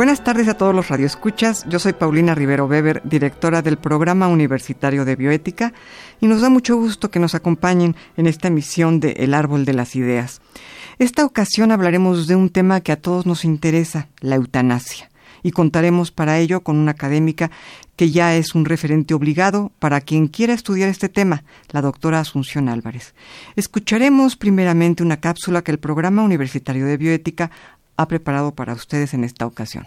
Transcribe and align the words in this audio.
Buenas 0.00 0.24
tardes 0.24 0.48
a 0.48 0.54
todos 0.54 0.74
los 0.74 0.88
radioescuchas. 0.88 1.66
Yo 1.68 1.78
soy 1.78 1.92
Paulina 1.92 2.34
Rivero 2.34 2.64
Weber, 2.64 3.02
directora 3.04 3.60
del 3.60 3.76
Programa 3.76 4.28
Universitario 4.28 5.04
de 5.04 5.14
Bioética, 5.14 5.74
y 6.22 6.26
nos 6.26 6.40
da 6.40 6.48
mucho 6.48 6.74
gusto 6.78 7.10
que 7.10 7.18
nos 7.18 7.34
acompañen 7.34 7.94
en 8.16 8.26
esta 8.26 8.48
emisión 8.48 8.98
de 8.98 9.10
El 9.18 9.34
Árbol 9.34 9.66
de 9.66 9.74
las 9.74 9.94
Ideas. 9.96 10.40
Esta 10.98 11.26
ocasión 11.26 11.70
hablaremos 11.70 12.26
de 12.26 12.34
un 12.34 12.48
tema 12.48 12.80
que 12.80 12.92
a 12.92 12.96
todos 13.02 13.26
nos 13.26 13.44
interesa, 13.44 14.08
la 14.20 14.36
eutanasia, 14.36 15.10
y 15.42 15.50
contaremos 15.50 16.10
para 16.12 16.38
ello 16.38 16.62
con 16.62 16.78
una 16.78 16.92
académica 16.92 17.50
que 17.96 18.10
ya 18.10 18.34
es 18.34 18.54
un 18.54 18.64
referente 18.64 19.12
obligado 19.12 19.70
para 19.78 20.00
quien 20.00 20.28
quiera 20.28 20.54
estudiar 20.54 20.88
este 20.88 21.10
tema, 21.10 21.44
la 21.72 21.82
doctora 21.82 22.20
Asunción 22.20 22.70
Álvarez. 22.70 23.14
Escucharemos 23.54 24.36
primeramente 24.36 25.02
una 25.02 25.18
cápsula 25.18 25.60
que 25.60 25.72
el 25.72 25.78
Programa 25.78 26.22
Universitario 26.22 26.86
de 26.86 26.96
Bioética 26.96 27.50
ha 28.00 28.08
preparado 28.08 28.54
para 28.54 28.72
ustedes 28.72 29.12
en 29.12 29.24
esta 29.24 29.44
ocasión. 29.44 29.86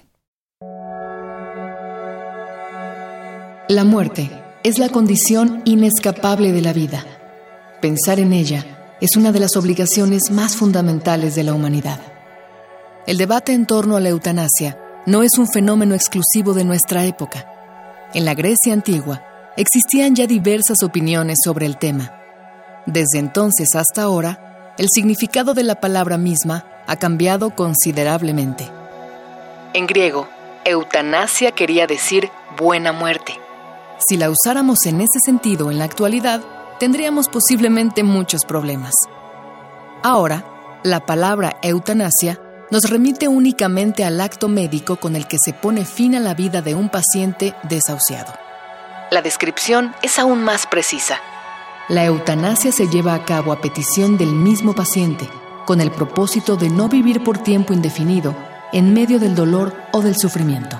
La 3.67 3.83
muerte 3.85 4.29
es 4.63 4.77
la 4.77 4.89
condición 4.89 5.63
inescapable 5.65 6.51
de 6.51 6.61
la 6.61 6.73
vida. 6.73 7.03
Pensar 7.81 8.19
en 8.19 8.31
ella 8.31 8.95
es 9.01 9.17
una 9.17 9.31
de 9.31 9.39
las 9.39 9.55
obligaciones 9.55 10.29
más 10.29 10.55
fundamentales 10.55 11.33
de 11.33 11.43
la 11.43 11.55
humanidad. 11.55 11.99
El 13.07 13.17
debate 13.17 13.53
en 13.53 13.65
torno 13.65 13.97
a 13.97 13.99
la 13.99 14.09
eutanasia 14.09 14.77
no 15.07 15.23
es 15.23 15.39
un 15.39 15.47
fenómeno 15.47 15.95
exclusivo 15.95 16.53
de 16.53 16.65
nuestra 16.65 17.05
época. 17.05 17.47
En 18.13 18.25
la 18.25 18.35
Grecia 18.35 18.73
antigua 18.73 19.23
existían 19.57 20.15
ya 20.15 20.27
diversas 20.27 20.83
opiniones 20.83 21.39
sobre 21.43 21.65
el 21.65 21.77
tema. 21.77 22.13
Desde 22.85 23.17
entonces 23.17 23.73
hasta 23.73 24.03
ahora, 24.03 24.75
el 24.77 24.87
significado 24.93 25.55
de 25.55 25.63
la 25.63 25.81
palabra 25.81 26.19
misma 26.19 26.72
ha 26.87 26.95
cambiado 26.95 27.51
considerablemente. 27.51 28.69
En 29.73 29.87
griego, 29.87 30.27
eutanasia 30.65 31.51
quería 31.51 31.87
decir 31.87 32.29
buena 32.57 32.91
muerte. 32.91 33.39
Si 34.07 34.17
la 34.17 34.29
usáramos 34.29 34.85
en 34.85 35.01
ese 35.01 35.19
sentido 35.23 35.71
en 35.71 35.79
la 35.79 35.85
actualidad, 35.85 36.41
tendríamos 36.79 37.27
posiblemente 37.27 38.03
muchos 38.03 38.45
problemas. 38.45 38.93
Ahora, 40.03 40.43
la 40.83 41.05
palabra 41.05 41.57
eutanasia 41.61 42.39
nos 42.69 42.89
remite 42.89 43.27
únicamente 43.27 44.03
al 44.03 44.19
acto 44.19 44.47
médico 44.49 44.97
con 44.97 45.15
el 45.15 45.27
que 45.27 45.37
se 45.43 45.53
pone 45.53 45.85
fin 45.85 46.15
a 46.15 46.19
la 46.19 46.33
vida 46.33 46.61
de 46.61 46.75
un 46.75 46.89
paciente 46.89 47.55
desahuciado. 47.63 48.33
La 49.11 49.21
descripción 49.21 49.93
es 50.01 50.17
aún 50.19 50.43
más 50.43 50.65
precisa. 50.67 51.19
La 51.87 52.03
eutanasia 52.05 52.71
se 52.71 52.87
lleva 52.87 53.13
a 53.13 53.25
cabo 53.25 53.51
a 53.51 53.61
petición 53.61 54.17
del 54.17 54.33
mismo 54.33 54.73
paciente 54.73 55.29
con 55.65 55.81
el 55.81 55.91
propósito 55.91 56.55
de 56.55 56.69
no 56.69 56.89
vivir 56.89 57.23
por 57.23 57.37
tiempo 57.37 57.73
indefinido 57.73 58.35
en 58.71 58.93
medio 58.93 59.19
del 59.19 59.35
dolor 59.35 59.73
o 59.91 60.01
del 60.01 60.15
sufrimiento. 60.17 60.79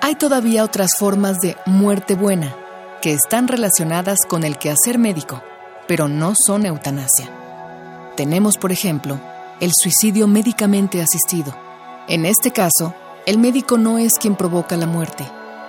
Hay 0.00 0.16
todavía 0.16 0.64
otras 0.64 0.92
formas 0.98 1.38
de 1.40 1.56
muerte 1.66 2.14
buena 2.14 2.54
que 3.00 3.12
están 3.12 3.48
relacionadas 3.48 4.18
con 4.28 4.44
el 4.44 4.58
quehacer 4.58 4.98
médico, 4.98 5.42
pero 5.86 6.08
no 6.08 6.34
son 6.46 6.66
eutanasia. 6.66 7.28
Tenemos, 8.16 8.58
por 8.58 8.72
ejemplo, 8.72 9.18
el 9.60 9.72
suicidio 9.74 10.26
médicamente 10.26 11.00
asistido. 11.00 11.54
En 12.08 12.26
este 12.26 12.50
caso, 12.50 12.94
el 13.26 13.38
médico 13.38 13.78
no 13.78 13.98
es 13.98 14.12
quien 14.20 14.36
provoca 14.36 14.76
la 14.76 14.86
muerte, 14.86 15.24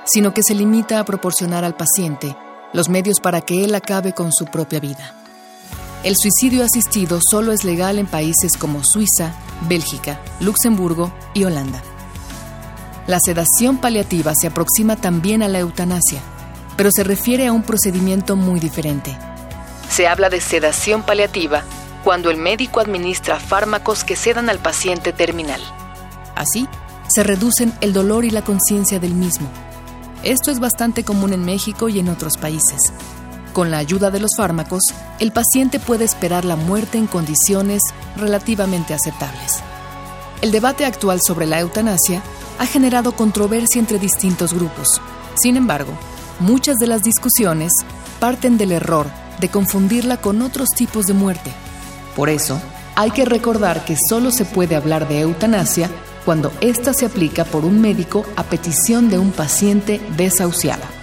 sino 0.06 0.34
que 0.34 0.42
se 0.44 0.54
limita 0.54 1.00
a 1.00 1.06
proporcionar 1.06 1.64
al 1.64 1.76
paciente 1.76 2.36
los 2.74 2.90
medios 2.90 3.20
para 3.22 3.42
que 3.42 3.64
él 3.64 3.74
acabe 3.74 4.14
con 4.14 4.34
su 4.34 4.46
propia 4.46 4.80
vida. 4.80 5.14
El 6.06 6.16
suicidio 6.16 6.64
asistido 6.64 7.20
solo 7.32 7.52
es 7.52 7.64
legal 7.64 7.98
en 7.98 8.06
países 8.06 8.58
como 8.60 8.84
Suiza, 8.84 9.34
Bélgica, 9.68 10.22
Luxemburgo 10.40 11.12
y 11.34 11.46
Holanda. 11.46 11.82
La 13.08 13.18
sedación 13.20 13.80
paliativa 13.80 14.34
se 14.40 14.46
aproxima 14.46 14.98
también 14.98 15.42
a 15.42 15.48
la 15.48 15.58
eutanasia, 15.58 16.20
pero 16.78 16.92
se 16.96 17.04
refiere 17.04 17.48
a 17.48 17.54
un 17.54 17.64
procedimiento 17.64 18.36
muy 18.36 18.60
diferente. 18.60 19.18
Se 19.90 20.08
habla 20.08 20.30
de 20.30 20.42
sedación 20.42 21.02
paliativa 21.02 21.64
cuando 22.04 22.30
el 22.30 22.38
médico 22.38 22.82
administra 22.82 23.40
fármacos 23.40 24.04
que 24.04 24.16
sedan 24.16 24.52
al 24.52 24.60
paciente 24.60 25.12
terminal. 25.12 25.62
Así, 26.36 26.68
se 27.08 27.24
reducen 27.24 27.74
el 27.82 27.94
dolor 27.94 28.26
y 28.26 28.30
la 28.30 28.44
conciencia 28.44 29.00
del 29.00 29.16
mismo. 29.16 29.50
Esto 30.22 30.52
es 30.52 30.60
bastante 30.60 31.04
común 31.04 31.34
en 31.34 31.44
México 31.44 31.90
y 31.90 31.98
en 31.98 32.10
otros 32.10 32.38
países. 32.38 32.94
Con 33.56 33.72
la 33.72 33.78
ayuda 33.78 34.12
de 34.12 34.20
los 34.20 34.32
fármacos, 34.36 34.84
el 35.18 35.32
paciente 35.32 35.80
puede 35.80 36.04
esperar 36.04 36.44
la 36.44 36.58
muerte 36.58 36.98
en 36.98 37.08
condiciones 37.08 37.82
relativamente 38.18 38.94
aceptables. 38.94 39.62
El 40.42 40.52
debate 40.52 40.84
actual 40.84 41.22
sobre 41.26 41.46
la 41.46 41.62
eutanasia 41.62 42.22
ha 42.60 42.66
generado 42.66 43.14
controversia 43.14 43.80
entre 43.80 43.98
distintos 43.98 44.54
grupos. 44.54 45.00
Sin 45.36 45.56
embargo, 45.56 45.94
muchas 46.42 46.76
de 46.80 46.88
las 46.88 47.02
discusiones 47.02 47.72
parten 48.20 48.58
del 48.58 48.74
error 48.74 49.08
de 49.40 49.48
confundirla 49.48 50.18
con 50.18 50.42
otros 50.42 50.68
tipos 50.76 51.06
de 51.06 51.14
muerte. 51.14 51.54
Por 52.14 52.28
eso, 52.28 52.60
hay 52.98 53.12
que 53.12 53.24
recordar 53.24 53.86
que 53.86 53.96
solo 54.10 54.32
se 54.32 54.44
puede 54.44 54.76
hablar 54.76 55.08
de 55.08 55.22
eutanasia 55.22 55.90
cuando 56.26 56.52
ésta 56.60 56.94
se 56.94 57.06
aplica 57.06 57.46
por 57.46 57.64
un 57.64 57.80
médico 57.80 58.26
a 58.36 58.44
petición 58.44 59.10
de 59.10 59.18
un 59.18 59.32
paciente 59.32 60.02
desahuciado 60.18 60.95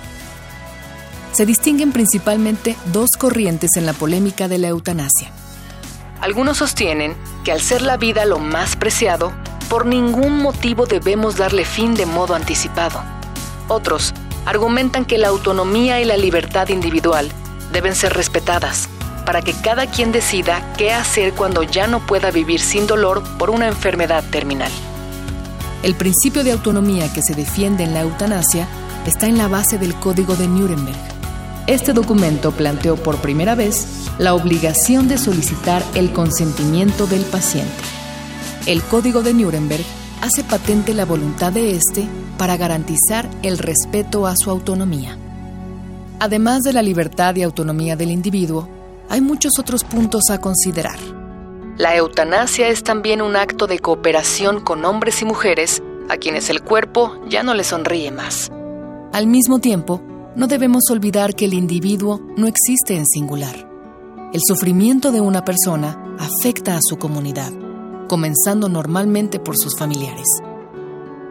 se 1.33 1.47
distinguen 1.47 1.93
principalmente 1.93 2.77
dos 2.93 3.11
corrientes 3.19 3.71
en 3.77 3.87
la 3.87 3.95
polémica 3.95 4.49
de 4.49 4.59
la 4.59 4.69
eutanasia. 4.69 5.31
Algunos 6.21 6.59
sostienen 6.59 7.17
que 7.43 7.53
al 7.53 7.61
ser 7.61 7.83
la 7.83 7.97
vida 7.97 8.25
lo 8.25 8.39
más 8.39 8.77
preciado, 8.77 9.33
por 9.69 9.87
ningún 9.87 10.39
motivo 10.39 10.87
debemos 10.87 11.37
darle 11.37 11.65
fin 11.65 11.95
de 11.95 12.07
modo 12.07 12.35
anticipado. 12.35 13.03
Otros 13.69 14.13
argumentan 14.45 15.05
que 15.05 15.19
la 15.19 15.29
autonomía 15.29 16.01
y 16.01 16.05
la 16.05 16.17
libertad 16.17 16.69
individual 16.69 17.31
deben 17.73 17.95
ser 17.95 18.13
respetadas 18.13 18.89
para 19.25 19.41
que 19.41 19.55
cada 19.55 19.87
quien 19.87 20.13
decida 20.13 20.75
qué 20.77 20.93
hacer 20.93 21.33
cuando 21.33 21.63
ya 21.63 21.87
no 21.87 22.05
pueda 22.07 22.31
vivir 22.31 22.61
sin 22.61 22.87
dolor 22.87 23.23
por 23.39 23.51
una 23.51 23.69
enfermedad 23.69 24.23
terminal. 24.31 24.71
El 25.83 25.95
principio 25.95 26.45
de 26.45 26.53
autonomía 26.53 27.13
que 27.13 27.23
se 27.23 27.35
defiende 27.35 27.85
en 27.85 27.95
la 27.95 28.03
eutanasia 28.03 28.69
está 29.07 29.27
en 29.27 29.39
la 29.39 29.49
base 29.49 29.79
del 29.79 29.95
Código 29.95 30.37
de 30.37 30.49
Nuremberg 30.49 31.22
este 31.67 31.93
documento 31.93 32.51
planteó 32.51 32.97
por 32.97 33.19
primera 33.19 33.55
vez 33.55 33.87
la 34.19 34.35
obligación 34.35 35.09
de 35.09 35.17
solicitar 35.17 35.83
el 35.95 36.13
consentimiento 36.13 37.07
del 37.07 37.23
paciente. 37.23 37.71
El 38.67 38.83
Código 38.83 39.23
de 39.23 39.33
Nuremberg 39.33 39.85
hace 40.21 40.45
patente 40.45 40.95
la 40.95 41.05
voluntad 41.05 41.53
de 41.53 41.73
éste 41.73 42.07
para 42.37 42.57
garantizar 42.57 43.29
el 43.43 43.59
respeto 43.59 44.27
a 44.27 44.37
su 44.37 44.51
autonomía. 44.51 45.17
Además 46.19 46.63
de 46.63 46.73
la 46.73 46.83
libertad 46.83 47.35
y 47.37 47.43
autonomía 47.43 47.97
del 47.97 48.11
individuo, 48.11 48.69
hay 49.09 49.21
muchos 49.21 49.53
otros 49.59 49.85
puntos 49.85 50.31
a 50.31 50.41
considerar. 50.41 50.99
La 51.77 51.97
eutanasia 51.97 52.69
es 52.69 52.83
también 52.83 53.23
un 53.23 53.35
acto 53.35 53.67
de 53.67 53.79
cooperación 53.79 54.61
con 54.61 54.85
hombres 54.85 55.23
y 55.23 55.25
mujeres 55.25 55.83
a 56.09 56.17
quienes 56.17 56.51
el 56.51 56.63
cuerpo 56.63 57.21
ya 57.29 57.43
no 57.43 57.55
les 57.55 57.69
sonríe 57.69 58.11
más. 58.11 58.51
Al 59.13 59.27
mismo 59.27 59.59
tiempo, 59.59 60.03
no 60.35 60.47
debemos 60.47 60.85
olvidar 60.91 61.35
que 61.35 61.45
el 61.45 61.55
individuo 61.55 62.21
no 62.37 62.47
existe 62.47 62.97
en 62.97 63.07
singular. 63.07 63.69
El 64.33 64.41
sufrimiento 64.47 65.13
de 65.13 65.21
una 65.21 65.45
persona 65.45 66.17
afecta 66.19 66.77
a 66.77 66.81
su 66.83 66.97
comunidad, 66.97 67.53
comenzando 68.09 68.69
normalmente 68.69 69.39
por 69.39 69.59
sus 69.59 69.77
familiares. 69.77 70.27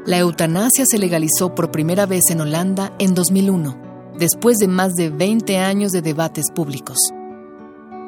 La 0.05 0.19
eutanasia 0.19 0.85
se 0.85 0.99
legalizó 0.99 1.55
por 1.55 1.71
primera 1.71 2.05
vez 2.05 2.29
en 2.29 2.41
Holanda 2.41 2.93
en 2.99 3.15
2001, 3.15 4.13
después 4.19 4.57
de 4.57 4.67
más 4.67 4.93
de 4.93 5.09
20 5.09 5.57
años 5.57 5.91
de 5.91 6.01
debates 6.01 6.45
públicos. 6.53 6.97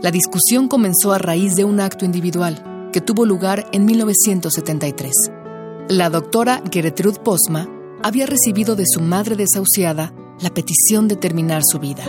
La 0.01 0.11
discusión 0.11 0.67
comenzó 0.67 1.13
a 1.13 1.17
raíz 1.17 1.55
de 1.55 1.65
un 1.65 1.79
acto 1.79 2.05
individual 2.05 2.89
que 2.91 3.01
tuvo 3.01 3.25
lugar 3.25 3.65
en 3.71 3.85
1973. 3.85 5.13
La 5.89 6.09
doctora 6.09 6.61
Gertrude 6.71 7.19
Posma 7.19 7.67
había 8.03 8.25
recibido 8.25 8.75
de 8.75 8.85
su 8.85 9.01
madre 9.01 9.35
desahuciada 9.35 10.13
la 10.43 10.53
petición 10.53 11.07
de 11.07 11.15
terminar 11.15 11.61
su 11.63 11.79
vida. 11.79 12.03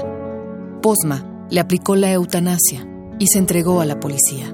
Posma 0.83 1.47
le 1.51 1.61
aplicó 1.61 1.95
la 1.95 2.13
eutanasia 2.13 2.85
y 3.21 3.29
se 3.29 3.39
entregó 3.39 3.81
a 3.81 3.85
la 3.85 4.01
policía. 4.01 4.53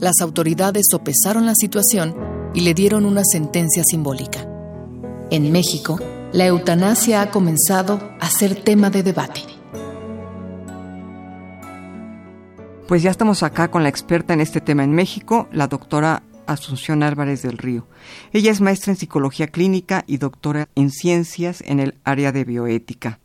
Las 0.00 0.20
autoridades 0.20 0.86
sopesaron 0.90 1.46
la 1.46 1.54
situación 1.54 2.16
y 2.52 2.62
le 2.62 2.74
dieron 2.74 3.06
una 3.06 3.22
sentencia 3.24 3.84
simbólica. 3.88 4.48
En 5.30 5.52
México, 5.52 6.00
la 6.32 6.46
eutanasia 6.46 7.22
ha 7.22 7.30
comenzado 7.30 8.00
a 8.18 8.28
ser 8.28 8.56
tema 8.56 8.90
de 8.90 9.04
debate. 9.04 9.42
Pues 12.88 13.02
ya 13.02 13.10
estamos 13.12 13.44
acá 13.44 13.68
con 13.70 13.84
la 13.84 13.88
experta 13.88 14.34
en 14.34 14.40
este 14.40 14.60
tema 14.60 14.82
en 14.82 14.92
México, 14.92 15.48
la 15.52 15.68
doctora 15.68 16.24
Asunción 16.46 17.02
Álvarez 17.02 17.42
del 17.42 17.58
Río. 17.58 17.86
Ella 18.32 18.50
es 18.50 18.60
maestra 18.60 18.92
en 18.92 18.96
psicología 18.96 19.48
clínica 19.48 20.04
y 20.06 20.18
doctora 20.18 20.68
en 20.74 20.90
ciencias 20.90 21.62
en 21.66 21.80
el 21.80 21.94
área 22.04 22.32
de 22.32 22.44
bioética. 22.44 23.18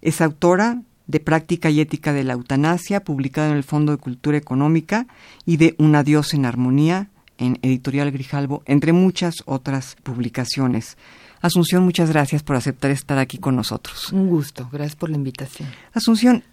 Es 0.00 0.20
autora 0.20 0.82
de 1.06 1.20
Práctica 1.20 1.70
y 1.70 1.80
Ética 1.80 2.12
de 2.12 2.22
la 2.22 2.34
Eutanasia, 2.34 3.00
publicada 3.00 3.50
en 3.50 3.56
el 3.56 3.64
Fondo 3.64 3.92
de 3.92 3.98
Cultura 3.98 4.36
Económica, 4.36 5.06
y 5.46 5.56
de 5.56 5.74
Un 5.78 5.96
Adiós 5.96 6.34
en 6.34 6.44
Armonía, 6.44 7.08
en 7.38 7.58
Editorial 7.62 8.10
Grijalbo, 8.10 8.62
entre 8.66 8.92
muchas 8.92 9.42
otras 9.46 9.96
publicaciones. 10.02 10.98
Asunción, 11.40 11.84
muchas 11.84 12.10
gracias 12.10 12.42
por 12.42 12.56
aceptar 12.56 12.90
estar 12.90 13.18
aquí 13.18 13.38
con 13.38 13.56
nosotros. 13.56 14.12
Un 14.12 14.28
gusto, 14.28 14.68
gracias 14.70 14.96
por 14.96 15.08
la 15.08 15.16
invitación. 15.16 15.68
Asunción, 15.94 16.44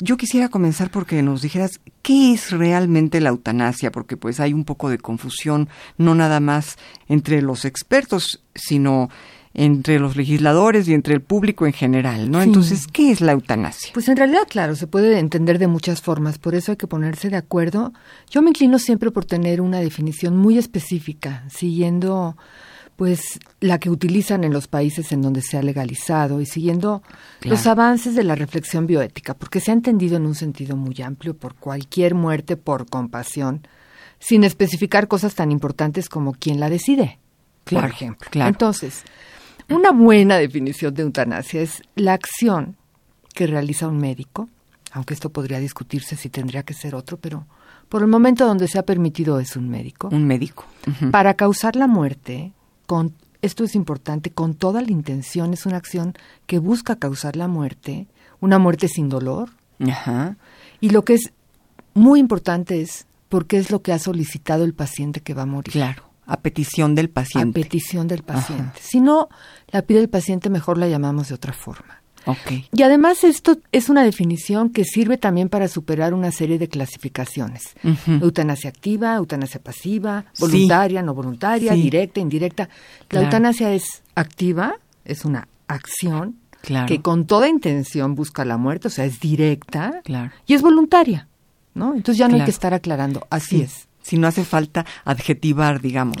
yo 0.00 0.16
quisiera 0.16 0.48
comenzar 0.48 0.90
porque 0.90 1.22
nos 1.22 1.42
dijeras 1.42 1.80
qué 2.02 2.32
es 2.32 2.50
realmente 2.50 3.20
la 3.20 3.30
eutanasia, 3.30 3.92
porque 3.92 4.16
pues 4.16 4.40
hay 4.40 4.52
un 4.52 4.64
poco 4.64 4.90
de 4.90 4.98
confusión, 4.98 5.68
no 5.98 6.14
nada 6.14 6.40
más 6.40 6.76
entre 7.08 7.42
los 7.42 7.64
expertos, 7.64 8.42
sino 8.54 9.08
entre 9.54 10.00
los 10.00 10.16
legisladores 10.16 10.88
y 10.88 10.94
entre 10.94 11.14
el 11.14 11.22
público 11.22 11.64
en 11.64 11.72
general, 11.72 12.28
¿no? 12.28 12.42
Entonces, 12.42 12.88
¿qué 12.88 13.12
es 13.12 13.20
la 13.20 13.32
eutanasia? 13.32 13.92
Pues 13.94 14.08
en 14.08 14.16
realidad, 14.16 14.42
claro, 14.48 14.74
se 14.74 14.88
puede 14.88 15.20
entender 15.20 15.60
de 15.60 15.68
muchas 15.68 16.02
formas, 16.02 16.38
por 16.38 16.56
eso 16.56 16.72
hay 16.72 16.76
que 16.76 16.88
ponerse 16.88 17.30
de 17.30 17.36
acuerdo. 17.36 17.92
Yo 18.28 18.42
me 18.42 18.50
inclino 18.50 18.80
siempre 18.80 19.12
por 19.12 19.24
tener 19.24 19.60
una 19.60 19.78
definición 19.78 20.36
muy 20.36 20.58
específica, 20.58 21.44
siguiendo 21.48 22.36
pues 22.96 23.40
la 23.60 23.78
que 23.78 23.90
utilizan 23.90 24.44
en 24.44 24.52
los 24.52 24.68
países 24.68 25.10
en 25.12 25.22
donde 25.22 25.42
se 25.42 25.56
ha 25.56 25.62
legalizado 25.62 26.40
y 26.40 26.46
siguiendo 26.46 27.02
los 27.42 27.66
avances 27.66 28.14
de 28.14 28.24
la 28.24 28.34
reflexión 28.34 28.86
bioética, 28.86 29.34
porque 29.34 29.60
se 29.60 29.70
ha 29.70 29.74
entendido 29.74 30.16
en 30.16 30.26
un 30.26 30.34
sentido 30.34 30.76
muy 30.76 31.00
amplio 31.02 31.34
por 31.34 31.54
cualquier 31.54 32.14
muerte 32.14 32.56
por 32.56 32.88
compasión, 32.88 33.66
sin 34.18 34.44
especificar 34.44 35.08
cosas 35.08 35.34
tan 35.34 35.50
importantes 35.50 36.08
como 36.08 36.32
quién 36.32 36.60
la 36.60 36.70
decide, 36.70 37.18
por 37.64 37.84
ejemplo. 37.84 38.28
Entonces, 38.46 39.02
una 39.68 39.90
buena 39.90 40.36
definición 40.36 40.94
de 40.94 41.02
eutanasia 41.02 41.62
es 41.62 41.82
la 41.96 42.12
acción 42.12 42.76
que 43.34 43.46
realiza 43.46 43.88
un 43.88 43.98
médico, 43.98 44.48
aunque 44.92 45.14
esto 45.14 45.30
podría 45.30 45.58
discutirse 45.58 46.14
si 46.14 46.28
tendría 46.28 46.62
que 46.62 46.74
ser 46.74 46.94
otro, 46.94 47.16
pero 47.16 47.46
por 47.88 48.02
el 48.02 48.08
momento 48.08 48.46
donde 48.46 48.68
se 48.68 48.78
ha 48.78 48.84
permitido 48.84 49.40
es 49.40 49.56
un 49.56 49.68
médico. 49.68 50.08
Un 50.12 50.26
médico. 50.26 50.64
Para 51.10 51.34
causar 51.34 51.74
la 51.74 51.88
muerte 51.88 52.52
con 52.86 53.14
esto 53.42 53.64
es 53.64 53.74
importante, 53.74 54.30
con 54.30 54.54
toda 54.54 54.80
la 54.80 54.90
intención, 54.90 55.52
es 55.52 55.66
una 55.66 55.76
acción 55.76 56.14
que 56.46 56.58
busca 56.58 56.96
causar 56.96 57.36
la 57.36 57.46
muerte, 57.46 58.06
una 58.40 58.58
muerte 58.58 58.88
sin 58.88 59.08
dolor. 59.08 59.50
Ajá. 59.80 60.36
Y 60.80 60.90
lo 60.90 61.04
que 61.04 61.14
es 61.14 61.32
muy 61.92 62.20
importante 62.20 62.80
es 62.80 63.06
porque 63.28 63.58
es 63.58 63.70
lo 63.70 63.82
que 63.82 63.92
ha 63.92 63.98
solicitado 63.98 64.64
el 64.64 64.74
paciente 64.74 65.20
que 65.20 65.34
va 65.34 65.42
a 65.42 65.46
morir. 65.46 65.72
Claro, 65.72 66.04
a 66.26 66.40
petición 66.40 66.94
del 66.94 67.10
paciente. 67.10 67.60
A 67.60 67.62
petición 67.62 68.08
del 68.08 68.22
paciente. 68.22 68.80
Si 68.80 69.00
no 69.00 69.28
la 69.68 69.82
pide 69.82 70.00
el 70.00 70.08
paciente, 70.08 70.48
mejor 70.50 70.78
la 70.78 70.88
llamamos 70.88 71.28
de 71.28 71.34
otra 71.34 71.52
forma. 71.52 72.03
Y 72.72 72.82
además 72.82 73.24
esto 73.24 73.58
es 73.72 73.88
una 73.88 74.02
definición 74.02 74.70
que 74.70 74.84
sirve 74.84 75.18
también 75.18 75.48
para 75.48 75.68
superar 75.68 76.14
una 76.14 76.32
serie 76.32 76.58
de 76.58 76.68
clasificaciones. 76.68 77.74
Eutanasia 78.06 78.70
activa, 78.70 79.14
eutanasia 79.16 79.60
pasiva, 79.60 80.24
voluntaria, 80.38 81.02
no 81.02 81.14
voluntaria, 81.14 81.72
directa, 81.72 82.20
indirecta. 82.20 82.68
La 83.10 83.22
eutanasia 83.22 83.72
es 83.72 84.02
activa, 84.14 84.74
es 85.04 85.24
una 85.24 85.48
acción 85.66 86.36
que 86.86 87.02
con 87.02 87.26
toda 87.26 87.48
intención 87.48 88.14
busca 88.14 88.44
la 88.44 88.56
muerte, 88.56 88.88
o 88.88 88.90
sea, 88.90 89.04
es 89.04 89.20
directa 89.20 90.02
y 90.46 90.54
es 90.54 90.62
voluntaria. 90.62 91.28
¿no? 91.74 91.94
Entonces 91.94 92.18
ya 92.18 92.28
no 92.28 92.36
hay 92.36 92.44
que 92.44 92.50
estar 92.50 92.72
aclarando, 92.72 93.26
así 93.30 93.60
es 93.60 93.88
si 94.04 94.18
no 94.18 94.28
hace 94.28 94.44
falta 94.44 94.84
adjetivar, 95.04 95.80
digamos. 95.80 96.18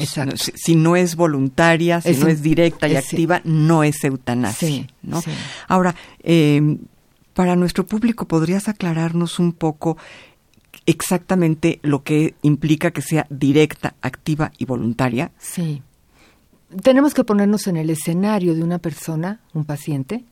Si, 0.54 0.74
no 0.74 0.96
es 0.96 1.16
voluntaria, 1.16 2.00
si 2.00 2.14
no 2.14 2.28
es 2.28 2.42
directa 2.42 2.88
y 2.88 2.96
activa, 2.96 3.42
no 3.44 3.84
es 3.84 4.02
eutanasia. 4.02 4.86
¿no? 5.02 5.22
Ahora, 5.68 5.94
eh, 6.20 6.78
para 7.34 7.56
nuestro 7.56 7.84
público, 7.84 8.26
¿podrías 8.26 8.68
aclararnos 8.68 9.38
un 9.38 9.52
poco 9.52 9.98
exactamente 10.86 11.78
lo 11.82 12.02
que 12.02 12.34
implica 12.40 12.90
que 12.90 13.02
sea 13.02 13.26
directa, 13.28 13.94
activa 14.00 14.50
y 14.56 14.64
voluntaria? 14.64 15.32
Sí. 15.38 15.82
Tenemos 16.82 17.12
que 17.12 17.22
ponernos 17.22 17.66
en 17.66 17.76
el 17.76 17.90
escenario 17.90 18.54
de 18.54 18.62
una 18.62 18.78
persona, 18.78 19.40
un 19.52 19.64
paciente, 19.66 20.24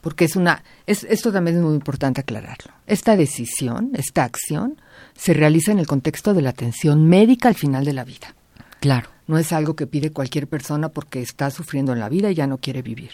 porque 0.00 0.26
es 0.26 0.36
una, 0.36 0.62
es, 0.86 1.04
esto 1.04 1.32
también 1.32 1.56
es 1.56 1.62
muy 1.62 1.74
importante 1.74 2.20
aclararlo. 2.20 2.72
Esta 2.86 3.16
decisión, 3.16 3.90
esta 3.94 4.22
acción, 4.22 4.80
se 5.18 5.34
realiza 5.34 5.72
en 5.72 5.80
el 5.80 5.86
contexto 5.86 6.32
de 6.32 6.42
la 6.42 6.50
atención 6.50 7.08
médica 7.08 7.48
al 7.48 7.56
final 7.56 7.84
de 7.84 7.92
la 7.92 8.04
vida. 8.04 8.34
Claro. 8.80 9.10
No 9.26 9.36
es 9.36 9.52
algo 9.52 9.74
que 9.74 9.88
pide 9.88 10.12
cualquier 10.12 10.46
persona 10.46 10.88
porque 10.88 11.20
está 11.20 11.50
sufriendo 11.50 11.92
en 11.92 11.98
la 11.98 12.08
vida 12.08 12.30
y 12.30 12.34
ya 12.34 12.46
no 12.46 12.58
quiere 12.58 12.82
vivir. 12.82 13.10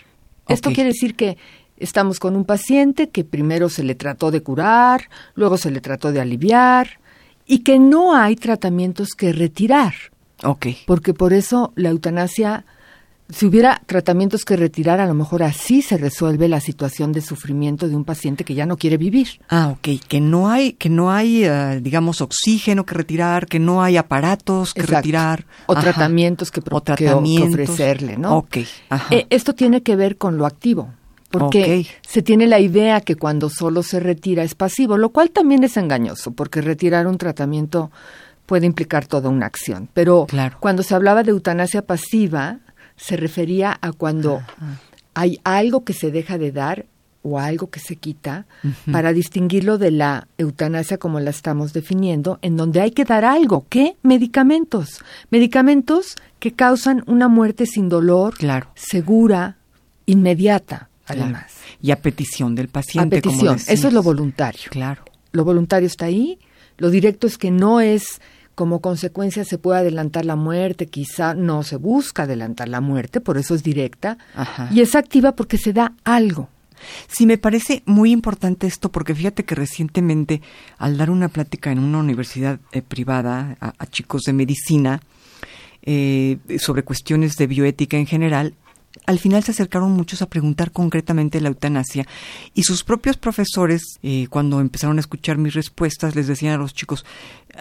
Esto 0.47 0.71
quiere 0.71 0.91
decir 0.91 1.17
que 1.17 1.39
estamos 1.79 2.21
con 2.21 2.37
un 2.37 2.45
paciente 2.45 3.09
que 3.09 3.25
primero 3.25 3.71
se 3.71 3.83
le 3.83 3.95
trató 3.95 4.31
de 4.31 4.43
curar, 4.43 5.09
luego 5.35 5.57
se 5.57 5.71
le 5.71 5.81
trató 5.81 6.13
de 6.13 6.21
aliviar 6.21 7.01
y 7.47 7.61
que 7.61 7.79
no 7.79 8.15
hay 8.15 8.37
tratamientos 8.37 9.15
que 9.17 9.33
retirar. 9.33 9.95
Ok. 10.43 10.67
Porque 10.87 11.15
por 11.15 11.33
eso 11.33 11.73
la 11.75 11.89
eutanasia 11.89 12.67
si 13.31 13.47
hubiera 13.47 13.81
tratamientos 13.87 14.45
que 14.45 14.57
retirar, 14.57 15.01
a 15.01 15.07
lo 15.07 15.15
mejor 15.15 15.43
así 15.43 15.81
se 15.81 15.97
resuelve 15.97 16.47
la 16.47 16.61
situación 16.61 17.13
de 17.13 17.23
sufrimiento 17.23 17.89
de 17.89 17.97
un 17.97 18.05
paciente 18.05 18.45
que 18.45 18.55
ya 18.55 18.67
no 18.67 18.77
quiere 18.77 18.99
vivir. 18.99 19.41
Ah, 19.49 19.69
ok, 19.69 20.01
que 20.07 20.21
no 20.21 20.51
hay, 20.51 20.75
que 20.75 20.91
no 20.91 21.11
hay, 21.11 21.45
eh, 21.45 21.81
digamos, 21.83 22.21
oxígeno 22.21 22.85
que 22.85 22.95
retirar, 22.95 23.47
que 23.47 23.59
no 23.59 23.83
hay 23.83 23.97
aparatos 23.97 24.75
que 24.75 24.83
retirar. 24.83 25.47
O 25.67 25.75
tratamientos 25.75 26.51
que, 26.51 26.61
ofrecerle, 26.61 28.19
¿no? 28.19 28.39
Ok, 28.39 28.59
eh, 29.11 29.27
esto 29.31 29.55
tiene 29.55 29.83
que 29.83 29.97
ver 29.97 30.19
con 30.19 30.37
lo 30.37 30.45
activo, 30.45 30.93
porque 31.31 31.87
se 32.07 32.23
tiene 32.23 32.47
la 32.47 32.61
idea 32.61 33.01
que 33.01 33.17
cuando 33.17 33.49
solo 33.49 33.83
se 33.83 34.01
retira 34.01 34.43
es 34.43 34.55
pasivo, 34.55 34.99
lo 34.99 35.09
cual 35.11 35.31
también 35.31 35.65
es 35.65 35.79
engañoso, 35.79 36.33
porque 36.33 36.61
retirar 36.61 37.07
un 37.07 37.17
tratamiento 37.17 37.91
puede 38.45 38.67
implicar 38.67 39.07
toda 39.07 39.31
una 39.31 39.47
acción. 39.47 39.89
Pero 39.95 40.27
cuando 40.61 40.83
se 40.83 40.95
hablaba 40.95 41.23
de 41.23 41.31
eutanasia 41.31 41.83
pasiva, 41.83 42.59
se 42.97 43.17
refería 43.17 43.77
a 43.81 43.93
cuando 43.93 44.43
hay 45.15 45.41
algo 45.45 45.85
que 45.85 45.93
se 45.93 46.11
deja 46.11 46.39
de 46.39 46.53
dar 46.53 46.87
o 47.25 47.41
algo 47.41 47.71
que 47.71 47.81
se 47.81 47.97
quita 47.97 48.47
para 48.93 49.15
distinguirlo 49.15 49.79
de 49.79 49.91
la 49.91 50.29
eutanasia 50.37 50.99
como 50.99 51.21
la 51.21 51.31
estamos 51.31 51.73
definiendo, 51.73 52.39
en 52.43 52.59
donde 52.59 52.83
hay 52.83 52.91
que 52.91 53.05
dar 53.05 53.25
algo. 53.25 53.65
¿Qué? 53.71 53.97
Medicamentos. 54.03 55.03
Medicamentos 55.31 56.17
que 56.39 56.53
causan 56.53 57.03
una 57.07 57.29
muerte 57.29 57.65
sin 57.65 57.89
dolor, 57.89 58.35
claro. 58.35 58.69
segura, 58.75 59.57
inmediata, 60.05 60.91
además. 61.07 61.55
Y 61.81 61.93
a 61.93 61.97
petición 62.03 62.55
del 62.55 62.69
paciente. 62.69 63.17
A 63.17 63.23
petición. 63.23 63.57
Eso 63.67 63.89
es 63.89 63.95
lo 63.95 64.03
voluntario. 64.03 64.71
Claro. 64.71 65.03
Lo 65.33 65.45
voluntario 65.45 65.87
está 65.87 66.05
ahí. 66.05 66.39
Lo 66.77 66.91
directo 66.91 67.27
es 67.27 67.39
que 67.39 67.51
no 67.51 67.81
es 67.81 68.21
como 68.55 68.81
consecuencia 68.81 69.45
se 69.45 69.59
puede 69.59 69.81
adelantar 69.81 70.25
la 70.25 70.37
muerte, 70.37 70.87
quizá 70.87 71.35
no 71.35 71.63
se 71.63 71.77
busca 71.77 72.25
adelantar 72.25 72.69
la 72.69 72.81
muerte, 72.81 73.21
por 73.21 73.39
eso 73.39 73.55
es 73.55 73.63
directa, 73.63 74.19
y 74.71 74.81
es 74.81 74.95
activa 74.95 75.33
porque 75.33 75.59
se 75.59 75.73
da 75.73 75.95
algo. 76.05 76.49
Sí, 77.09 77.27
me 77.27 77.39
parece 77.39 77.83
muy 77.87 78.11
importante 78.11 78.67
esto 78.67 78.91
porque 78.91 79.15
fíjate 79.15 79.45
que 79.45 79.55
recientemente 79.55 80.43
al 80.79 80.97
dar 80.97 81.11
una 81.11 81.29
plática 81.29 81.73
en 81.73 81.79
una 81.79 81.99
universidad 81.99 82.61
eh, 82.73 82.83
privada 82.83 83.57
a, 83.61 83.87
chicos 83.87 84.23
de 84.23 84.33
medicina 84.33 85.01
eh, 85.83 86.39
sobre 86.59 86.83
cuestiones 86.83 87.37
de 87.37 87.47
bioética 87.47 87.97
en 87.97 88.07
general, 88.07 88.55
al 89.07 89.19
final 89.19 89.43
se 89.43 89.51
acercaron 89.51 89.93
muchos 89.93 90.23
a 90.23 90.29
preguntar 90.29 90.73
concretamente 90.73 91.41
la 91.41 91.49
eutanasia 91.49 92.07
y 92.55 92.63
sus 92.63 92.85
propios 92.85 93.17
profesores, 93.17 93.83
eh, 94.03 94.27
cuando 94.31 94.61
empezaron 94.61 94.97
a 94.97 95.01
escuchar 95.01 95.39
mis 95.39 95.55
respuestas, 95.55 96.15
les 96.15 96.27
decían 96.27 96.55
a 96.55 96.59
los 96.59 96.75
chicos, 96.75 97.05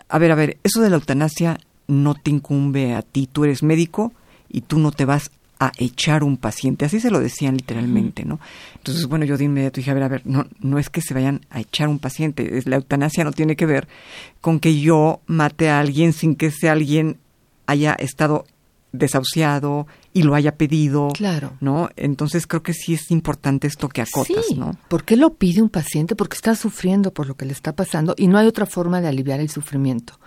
a 0.08 0.18
ver, 0.20 0.32
a 0.32 0.36
ver, 0.36 0.58
eso 0.63 0.82
de 0.82 0.90
la 0.90 0.96
eutanasia 0.96 1.60
no 1.88 2.16
te 2.16 2.32
incumbe 2.32 2.94
a 2.94 3.02
ti, 3.02 3.28
tú 3.32 3.44
eres 3.44 3.63
médico 3.63 4.13
y 4.50 4.62
tú 4.62 4.80
no 4.80 4.92
te 4.92 5.06
vas 5.06 5.32
a 5.60 5.72
echar 5.78 6.24
un 6.24 6.38
paciente, 6.38 6.86
así 6.86 7.00
se 7.00 7.12
lo 7.12 7.20
decían 7.20 7.56
literalmente, 7.56 8.25
¿no? 8.25 8.40
Entonces, 8.75 9.06
bueno, 9.06 9.24
yo 9.24 9.38
de 9.38 9.46
inmediato 9.46 9.78
dije, 9.78 9.92
a 9.92 9.94
ver, 9.94 10.04
a 10.04 10.08
ver, 10.10 10.22
no, 10.25 10.46
no 10.60 10.78
es 10.78 10.90
que 10.90 11.02
se 11.02 11.13
vayan 11.13 11.46
a 11.50 11.62
echar 11.62 11.88
un 11.88 12.00
paciente, 12.00 12.62
la 12.66 12.78
eutanasia 12.78 13.24
no 13.24 13.32
tiene 13.32 13.56
que 13.56 13.66
ver 13.66 13.88
con 14.42 14.60
que 14.60 14.80
yo 14.80 15.22
mate 15.25 15.70
a 15.70 15.80
alguien 15.80 16.12
sin 16.12 16.36
que 16.36 16.48
ese 16.48 16.70
alguien 16.70 17.18
haya 17.66 17.94
estado 17.94 18.46
desahuciado 18.94 19.88
y 20.14 20.24
lo 20.24 20.36
haya 20.36 20.56
pedido. 20.56 21.10
Claro. 21.14 21.54
¿No? 21.60 21.90
Entonces 21.98 22.48
creo 22.48 22.64
que 22.64 22.74
sí 22.74 22.94
es 22.94 23.12
importante 23.12 23.68
esto 23.68 23.90
que 23.90 24.02
acotas, 24.02 24.46
sí. 24.48 24.56
¿no? 24.56 24.78
¿Por 24.88 25.04
qué 25.04 25.18
lo 25.18 25.34
pide 25.34 25.62
un 25.62 25.70
paciente? 25.70 26.16
Porque 26.16 26.36
está 26.36 26.56
sufriendo 26.56 27.12
por 27.12 27.28
lo 27.28 27.36
que 27.36 27.46
le 27.46 27.52
está 27.52 27.76
pasando 27.76 28.16
y 28.18 28.28
no 28.28 28.38
hay 28.38 28.48
otra 28.48 28.66
forma 28.66 29.02
de 29.02 29.10
aliviar 29.10 29.42
el 29.42 29.50
sufrimiento. 29.50 30.18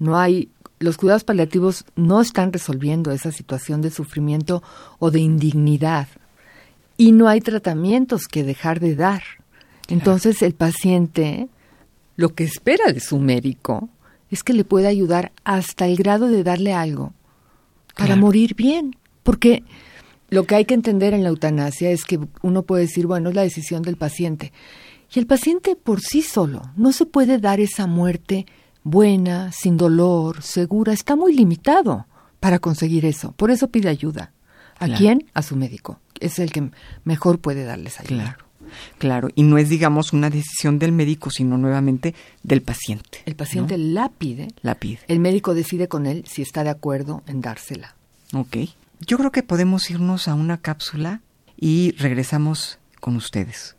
No 0.00 0.16
hay 0.16 0.48
los 0.78 0.96
cuidados 0.96 1.22
paliativos 1.22 1.84
no 1.94 2.20
están 2.20 2.52
resolviendo 2.52 3.12
esa 3.12 3.30
situación 3.30 3.82
de 3.82 3.90
sufrimiento 3.90 4.64
o 4.98 5.12
de 5.12 5.20
indignidad 5.20 6.08
y 6.96 7.12
no 7.12 7.28
hay 7.28 7.40
tratamientos 7.40 8.26
que 8.26 8.42
dejar 8.42 8.80
de 8.80 8.96
dar. 8.96 9.22
Entonces 9.88 10.42
el 10.42 10.54
paciente 10.54 11.48
lo 12.16 12.34
que 12.34 12.42
espera 12.42 12.92
de 12.92 12.98
su 12.98 13.18
médico 13.18 13.90
es 14.28 14.42
que 14.42 14.54
le 14.54 14.64
pueda 14.64 14.88
ayudar 14.88 15.30
hasta 15.44 15.86
el 15.86 15.96
grado 15.96 16.26
de 16.26 16.42
darle 16.42 16.72
algo 16.72 17.12
para 17.96 18.16
morir 18.16 18.54
bien, 18.54 18.96
porque 19.22 19.62
lo 20.30 20.44
que 20.44 20.54
hay 20.54 20.64
que 20.64 20.74
entender 20.74 21.14
en 21.14 21.22
la 21.22 21.28
eutanasia 21.28 21.90
es 21.90 22.04
que 22.04 22.18
uno 22.42 22.62
puede 22.62 22.82
decir, 22.82 23.06
bueno, 23.06 23.28
es 23.28 23.34
la 23.34 23.42
decisión 23.42 23.82
del 23.82 23.96
paciente. 23.96 24.52
Y 25.14 25.18
el 25.18 25.26
paciente 25.26 25.76
por 25.76 26.00
sí 26.00 26.22
solo 26.22 26.62
no 26.74 26.92
se 26.92 27.04
puede 27.04 27.38
dar 27.38 27.60
esa 27.60 27.86
muerte 27.86 28.46
buena, 28.82 29.52
sin 29.52 29.76
dolor, 29.76 30.42
segura. 30.42 30.92
Está 30.92 31.16
muy 31.16 31.34
limitado 31.34 32.06
para 32.40 32.58
conseguir 32.58 33.04
eso. 33.04 33.32
Por 33.32 33.50
eso 33.50 33.68
pide 33.68 33.88
ayuda. 33.88 34.32
¿A 34.78 34.88
quién? 34.88 35.30
A 35.34 35.42
su 35.42 35.54
médico. 35.54 36.00
Es 36.18 36.38
el 36.38 36.50
que 36.50 36.70
mejor 37.04 37.38
puede 37.38 37.64
darles 37.64 38.00
ayuda. 38.00 38.22
Claro. 38.22 38.41
Claro, 38.98 39.28
y 39.34 39.42
no 39.42 39.58
es, 39.58 39.68
digamos, 39.68 40.12
una 40.12 40.30
decisión 40.30 40.78
del 40.78 40.92
médico, 40.92 41.30
sino 41.30 41.58
nuevamente 41.58 42.14
del 42.42 42.62
paciente. 42.62 43.20
El 43.26 43.36
paciente 43.36 43.78
la 43.78 44.08
pide. 44.08 44.48
La 44.62 44.74
pide. 44.74 45.00
El 45.08 45.20
médico 45.20 45.54
decide 45.54 45.88
con 45.88 46.06
él 46.06 46.24
si 46.26 46.42
está 46.42 46.64
de 46.64 46.70
acuerdo 46.70 47.22
en 47.26 47.40
dársela. 47.40 47.94
Ok. 48.34 48.56
Yo 49.00 49.18
creo 49.18 49.32
que 49.32 49.42
podemos 49.42 49.90
irnos 49.90 50.28
a 50.28 50.34
una 50.34 50.58
cápsula 50.58 51.20
y 51.56 51.92
regresamos 51.98 52.78
con 53.00 53.16
ustedes. 53.16 53.76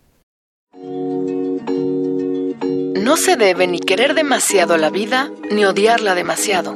No 3.04 3.18
se 3.18 3.36
debe 3.36 3.68
ni 3.68 3.80
querer 3.80 4.16
demasiado 4.16 4.78
la 4.78 4.90
vida 4.90 5.30
ni 5.52 5.66
odiarla 5.66 6.16
demasiado, 6.16 6.76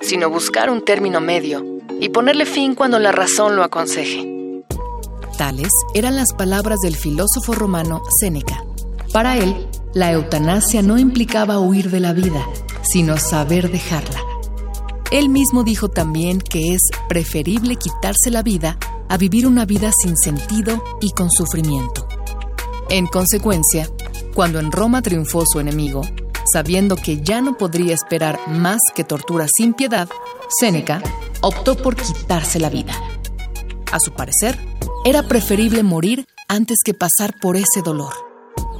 sino 0.00 0.28
buscar 0.28 0.70
un 0.70 0.84
término 0.84 1.20
medio 1.20 1.64
y 2.00 2.08
ponerle 2.10 2.46
fin 2.46 2.74
cuando 2.74 2.98
la 2.98 3.12
razón 3.12 3.56
lo 3.56 3.62
aconseje. 3.62 4.41
Eran 5.94 6.14
las 6.14 6.32
palabras 6.34 6.78
del 6.80 6.94
filósofo 6.94 7.52
romano 7.52 8.00
Séneca. 8.20 8.64
Para 9.12 9.36
él, 9.38 9.66
la 9.92 10.12
eutanasia 10.12 10.82
no 10.82 10.98
implicaba 10.98 11.58
huir 11.58 11.90
de 11.90 11.98
la 11.98 12.12
vida, 12.12 12.46
sino 12.82 13.16
saber 13.18 13.72
dejarla. 13.72 14.20
Él 15.10 15.28
mismo 15.28 15.64
dijo 15.64 15.88
también 15.88 16.40
que 16.40 16.74
es 16.74 16.80
preferible 17.08 17.74
quitarse 17.74 18.30
la 18.30 18.42
vida 18.42 18.78
a 19.08 19.16
vivir 19.16 19.48
una 19.48 19.64
vida 19.64 19.90
sin 20.00 20.16
sentido 20.16 20.80
y 21.00 21.10
con 21.10 21.28
sufrimiento. 21.28 22.06
En 22.88 23.08
consecuencia, 23.08 23.88
cuando 24.34 24.60
en 24.60 24.70
Roma 24.70 25.02
triunfó 25.02 25.42
su 25.44 25.58
enemigo, 25.58 26.02
sabiendo 26.52 26.94
que 26.94 27.20
ya 27.20 27.40
no 27.40 27.58
podría 27.58 27.94
esperar 27.94 28.38
más 28.46 28.80
que 28.94 29.02
tortura 29.02 29.48
sin 29.52 29.74
piedad, 29.74 30.08
Séneca 30.60 31.02
optó 31.40 31.76
por 31.76 31.96
quitarse 31.96 32.60
la 32.60 32.70
vida. 32.70 32.94
A 33.90 33.98
su 33.98 34.12
parecer, 34.12 34.71
era 35.04 35.24
preferible 35.24 35.82
morir 35.82 36.26
antes 36.48 36.78
que 36.84 36.94
pasar 36.94 37.34
por 37.40 37.56
ese 37.56 37.82
dolor, 37.84 38.12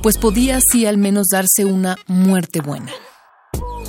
pues 0.03 0.19
podía 0.19 0.59
así 0.59 0.87
al 0.87 0.97
menos 0.97 1.27
darse 1.29 1.65
una 1.65 1.97
muerte 2.07 2.61
buena. 2.61 2.93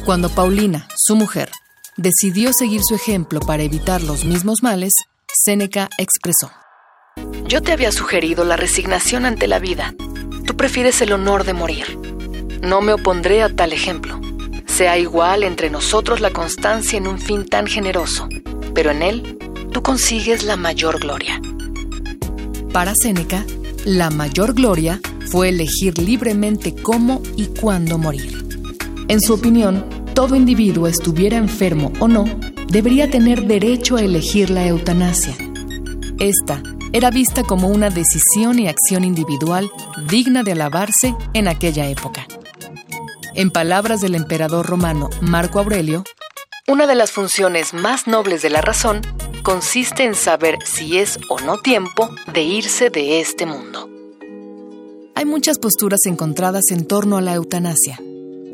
Cuando 0.04 0.30
Paulina, 0.30 0.88
su 0.98 1.16
mujer, 1.16 1.52
decidió 1.96 2.52
seguir 2.54 2.82
su 2.84 2.96
ejemplo 2.96 3.40
para 3.40 3.63
evitar 3.63 4.02
los 4.02 4.25
mismos 4.25 4.63
males, 4.63 4.94
Séneca 5.32 5.90
expresó, 6.00 6.52
Yo 7.46 7.62
te 7.62 7.72
había 7.72 7.92
sugerido 7.92 8.46
la 8.46 8.58
resignación 8.58 9.25
ante 9.25 9.48
la 9.48 9.60
vida. 9.60 9.94
Tú 10.46 10.58
prefieres 10.58 11.02
el 11.02 11.13
honor 11.13 11.44
de 11.44 11.54
morir. 11.54 12.00
No 12.63 12.82
me 12.82 12.94
opondré 12.94 13.44
a 13.44 13.56
tal 13.56 13.74
ejemplo. 13.74 14.20
Sea 14.66 14.98
igual 14.98 15.44
entre 15.44 15.70
nosotros 15.70 16.20
la 16.20 16.32
constancia 16.32 16.98
en 16.98 17.08
un 17.08 17.20
fin 17.20 17.46
tan 17.46 17.68
generoso, 17.68 18.28
pero 18.74 18.90
en 18.90 19.04
él 19.04 19.38
tú 19.72 19.84
consigues 19.84 20.44
la 20.44 20.58
mayor 20.58 21.00
gloria. 21.00 21.40
Para 22.74 22.94
Séneca, 23.00 23.46
la 23.86 24.10
mayor 24.10 24.56
gloria 24.56 25.00
fue 25.30 25.50
elegir 25.50 26.00
libremente 26.00 26.74
cómo 26.74 27.22
y 27.38 27.46
cuándo 27.46 28.00
morir. 28.00 28.48
En 29.10 29.22
su 29.22 29.36
opinión, 29.36 29.88
todo 30.15 30.36
individuo, 30.36 30.88
estuviera 30.88 31.38
enfermo 31.38 31.94
o 32.00 32.08
no, 32.08 32.25
debería 32.70 33.12
tener 33.12 33.46
derecho 33.46 33.96
a 33.96 34.01
elegir 34.01 34.50
la 34.50 34.65
eutanasia. 34.65 35.36
Esta 36.18 36.63
era 36.94 37.12
vista 37.12 37.44
como 37.44 37.68
una 37.68 37.92
decisión 37.92 38.58
y 38.58 38.68
acción 38.68 39.03
individual 39.03 39.70
digna 40.10 40.42
de 40.42 40.53
alabarse 40.53 41.13
en 41.36 41.48
aquella 41.48 41.88
época. 41.88 42.25
En 43.36 43.51
palabras 43.51 44.01
del 44.01 44.15
emperador 44.15 44.65
romano 44.65 45.12
Marco 45.22 45.60
Aurelio, 45.60 46.03
una 46.68 46.88
de 46.88 46.96
las 46.96 47.12
funciones 47.12 47.75
más 47.75 48.08
nobles 48.08 48.42
de 48.42 48.50
la 48.50 48.62
razón 48.62 49.01
consiste 49.44 50.06
en 50.06 50.16
saber 50.16 50.58
si 50.66 50.98
es 50.98 51.20
o 51.30 51.40
no 51.40 51.58
tiempo 51.58 52.10
de 52.34 52.42
irse 52.44 52.90
de 52.90 53.20
este 53.20 53.46
mundo. 53.46 53.90
Hay 55.16 55.26
muchas 55.26 55.60
posturas 55.60 56.00
encontradas 56.06 56.72
en 56.72 56.86
torno 56.86 57.18
a 57.18 57.22
la 57.22 57.36
eutanasia. 57.36 58.00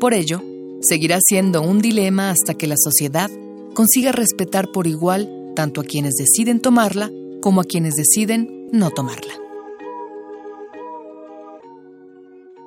Por 0.00 0.12
ello, 0.12 0.42
seguirá 0.82 1.18
siendo 1.24 1.62
un 1.62 1.80
dilema 1.80 2.30
hasta 2.30 2.54
que 2.54 2.66
la 2.66 2.76
sociedad 2.76 3.30
consiga 3.72 4.12
respetar 4.12 4.72
por 4.72 4.86
igual 4.86 5.30
tanto 5.54 5.80
a 5.80 5.84
quienes 5.84 6.14
deciden 6.14 6.60
tomarla 6.60 7.08
como 7.40 7.60
a 7.60 7.64
quienes 7.64 7.94
deciden 7.94 8.68
no 8.72 8.90
tomarla. 8.90 9.32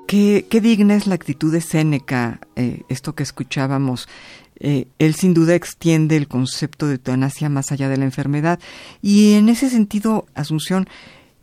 Qué, 0.08 0.46
digna 0.62 0.96
es 0.96 1.08
la 1.08 1.16
actitud 1.16 1.52
de 1.52 1.60
Séneca, 1.60 2.40
eh, 2.56 2.82
esto 2.88 3.16
que 3.16 3.24
escuchábamos. 3.24 4.08
Eh, 4.60 4.88
él 5.00 5.16
sin 5.16 5.34
duda 5.34 5.56
extiende 5.56 6.16
el 6.16 6.28
concepto 6.28 6.88
de 6.88 6.94
eutanasia 6.94 7.50
más 7.50 7.72
allá 7.72 7.90
de 7.90 7.98
la 7.98 8.06
enfermedad. 8.06 8.60
Y 9.02 9.34
en 9.34 9.50
ese 9.50 9.70
sentido, 9.70 10.26
Asunción, 10.36 10.88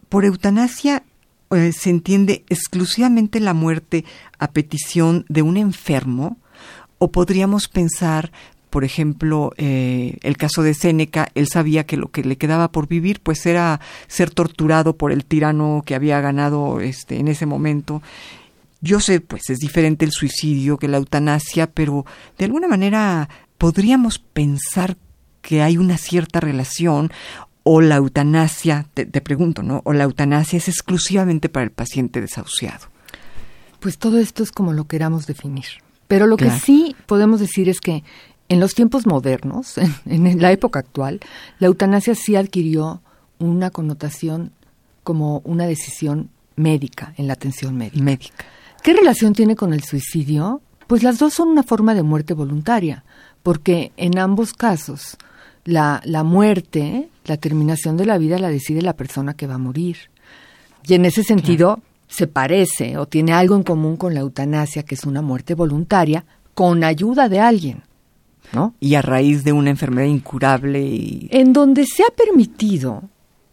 por 0.08 0.24
eutanasia 0.24 1.02
eh, 1.50 1.72
se 1.72 1.90
entiende 1.90 2.44
exclusivamente 2.48 3.40
la 3.40 3.54
muerte 3.54 4.04
a 4.38 4.52
petición 4.52 5.24
de 5.28 5.42
un 5.42 5.56
enfermo, 5.56 6.38
o 6.98 7.10
podríamos 7.10 7.66
pensar, 7.66 8.30
por 8.68 8.84
ejemplo, 8.84 9.52
eh, 9.56 10.18
el 10.22 10.36
caso 10.36 10.62
de 10.62 10.74
Séneca, 10.74 11.28
él 11.34 11.48
sabía 11.48 11.86
que 11.86 11.96
lo 11.96 12.10
que 12.10 12.22
le 12.22 12.36
quedaba 12.36 12.70
por 12.70 12.86
vivir, 12.86 13.20
pues 13.20 13.44
era 13.46 13.80
ser 14.06 14.30
torturado 14.30 14.96
por 14.96 15.10
el 15.10 15.24
tirano 15.24 15.82
que 15.84 15.94
había 15.94 16.20
ganado 16.20 16.80
este, 16.80 17.18
en 17.18 17.28
ese 17.28 17.46
momento 17.46 18.02
yo 18.80 19.00
sé, 19.00 19.20
pues 19.20 19.50
es 19.50 19.58
diferente 19.58 20.04
el 20.04 20.12
suicidio 20.12 20.78
que 20.78 20.88
la 20.88 20.96
eutanasia, 20.96 21.70
pero 21.70 22.06
de 22.38 22.46
alguna 22.46 22.68
manera 22.68 23.28
podríamos 23.58 24.18
pensar 24.18 24.96
que 25.42 25.62
hay 25.62 25.76
una 25.76 25.98
cierta 25.98 26.40
relación 26.40 27.10
o 27.62 27.80
la 27.80 27.96
eutanasia, 27.96 28.86
te, 28.94 29.06
pregunto, 29.20 29.62
¿no? 29.62 29.82
O 29.84 29.92
la 29.92 30.04
eutanasia 30.04 30.56
es 30.56 30.68
exclusivamente 30.68 31.48
para 31.48 31.64
el 31.64 31.70
paciente 31.70 32.20
desahuciado. 32.20 32.88
Pues 33.80 33.98
todo 33.98 34.18
esto 34.18 34.42
es 34.42 34.50
como 34.50 34.72
lo 34.72 34.86
queramos 34.86 35.26
definir. 35.26 35.66
Pero 36.08 36.26
lo 36.26 36.36
que 36.36 36.50
sí 36.50 36.96
podemos 37.06 37.38
decir 37.38 37.68
es 37.68 37.80
que 37.80 38.02
en 38.48 38.60
los 38.60 38.74
tiempos 38.74 39.06
modernos, 39.06 39.74
en, 40.06 40.40
la 40.40 40.52
época 40.52 40.80
actual, 40.80 41.20
la 41.58 41.68
eutanasia 41.68 42.14
sí 42.14 42.34
adquirió 42.34 43.02
una 43.38 43.70
connotación 43.70 44.52
como 45.04 45.40
una 45.44 45.66
decisión 45.66 46.30
médica 46.56 47.14
en 47.16 47.26
la 47.26 47.34
atención 47.34 47.76
médica. 47.76 48.02
médica. 48.02 48.44
¿Qué 48.82 48.94
relación 48.94 49.34
tiene 49.34 49.56
con 49.56 49.72
el 49.74 49.84
suicidio? 49.84 50.62
Pues 50.86 51.02
las 51.02 51.18
dos 51.18 51.34
son 51.34 51.48
una 51.48 51.62
forma 51.62 51.94
de 51.94 52.02
muerte 52.02 52.34
voluntaria, 52.34 53.04
porque 53.42 53.92
en 53.96 54.18
ambos 54.18 54.54
casos 54.54 55.16
la, 55.64 56.00
la 56.04 56.24
muerte, 56.24 57.08
la 57.26 57.36
terminación 57.36 57.96
de 57.96 58.06
la 58.06 58.18
vida 58.18 58.38
la 58.38 58.48
decide 58.48 58.82
la 58.82 58.96
persona 58.96 59.34
que 59.34 59.46
va 59.46 59.54
a 59.54 59.58
morir. 59.58 59.96
Y 60.86 60.94
en 60.94 61.04
ese 61.04 61.22
sentido 61.22 61.80
se 62.08 62.26
parece 62.26 62.96
o 62.96 63.06
tiene 63.06 63.32
algo 63.32 63.54
en 63.54 63.62
común 63.62 63.96
con 63.96 64.14
la 64.14 64.20
eutanasia, 64.20 64.82
que 64.82 64.94
es 64.94 65.04
una 65.04 65.22
muerte 65.22 65.54
voluntaria 65.54 66.24
con 66.54 66.82
ayuda 66.82 67.28
de 67.28 67.40
alguien. 67.40 67.82
¿No? 68.52 68.74
Y 68.80 68.94
a 68.96 69.02
raíz 69.02 69.44
de 69.44 69.52
una 69.52 69.70
enfermedad 69.70 70.08
incurable. 70.08 70.82
Y... 70.82 71.28
En 71.30 71.52
donde 71.52 71.86
se 71.86 72.02
ha 72.02 72.10
permitido 72.10 73.04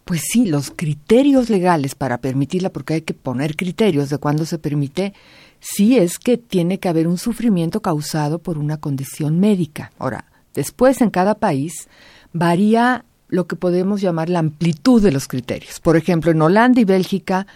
pues 0.08 0.22
sí, 0.22 0.46
los 0.46 0.72
criterios 0.74 1.50
legales 1.50 1.94
para 1.94 2.16
permitirla, 2.16 2.70
porque 2.70 2.94
hay 2.94 3.02
que 3.02 3.12
poner 3.12 3.56
criterios 3.56 4.08
de 4.08 4.16
cuándo 4.16 4.46
se 4.46 4.58
permite, 4.58 5.12
sí 5.60 5.98
es 5.98 6.18
que 6.18 6.38
tiene 6.38 6.78
que 6.78 6.88
haber 6.88 7.06
un 7.06 7.18
sufrimiento 7.18 7.82
causado 7.82 8.38
por 8.38 8.56
una 8.56 8.78
condición 8.78 9.38
médica. 9.38 9.92
Ahora, 9.98 10.24
después 10.54 11.02
en 11.02 11.10
cada 11.10 11.34
país 11.34 11.88
varía 12.32 13.04
lo 13.28 13.46
que 13.46 13.56
podemos 13.56 14.00
llamar 14.00 14.30
la 14.30 14.38
amplitud 14.38 15.02
de 15.02 15.12
los 15.12 15.28
criterios. 15.28 15.78
Por 15.78 15.98
ejemplo, 15.98 16.30
en 16.30 16.40
Holanda 16.40 16.80
y 16.80 16.86
Bélgica 16.86 17.46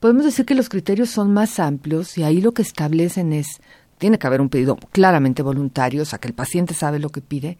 podemos 0.00 0.24
decir 0.24 0.44
que 0.44 0.56
los 0.56 0.68
criterios 0.68 1.10
son 1.10 1.32
más 1.32 1.60
amplios 1.60 2.18
y 2.18 2.24
ahí 2.24 2.40
lo 2.40 2.50
que 2.50 2.62
establecen 2.62 3.32
es, 3.32 3.60
tiene 3.98 4.18
que 4.18 4.26
haber 4.26 4.40
un 4.40 4.48
pedido 4.48 4.74
claramente 4.90 5.42
voluntario, 5.42 6.02
o 6.02 6.06
sea, 6.06 6.18
que 6.18 6.26
el 6.26 6.34
paciente 6.34 6.74
sabe 6.74 6.98
lo 6.98 7.10
que 7.10 7.20
pide, 7.20 7.56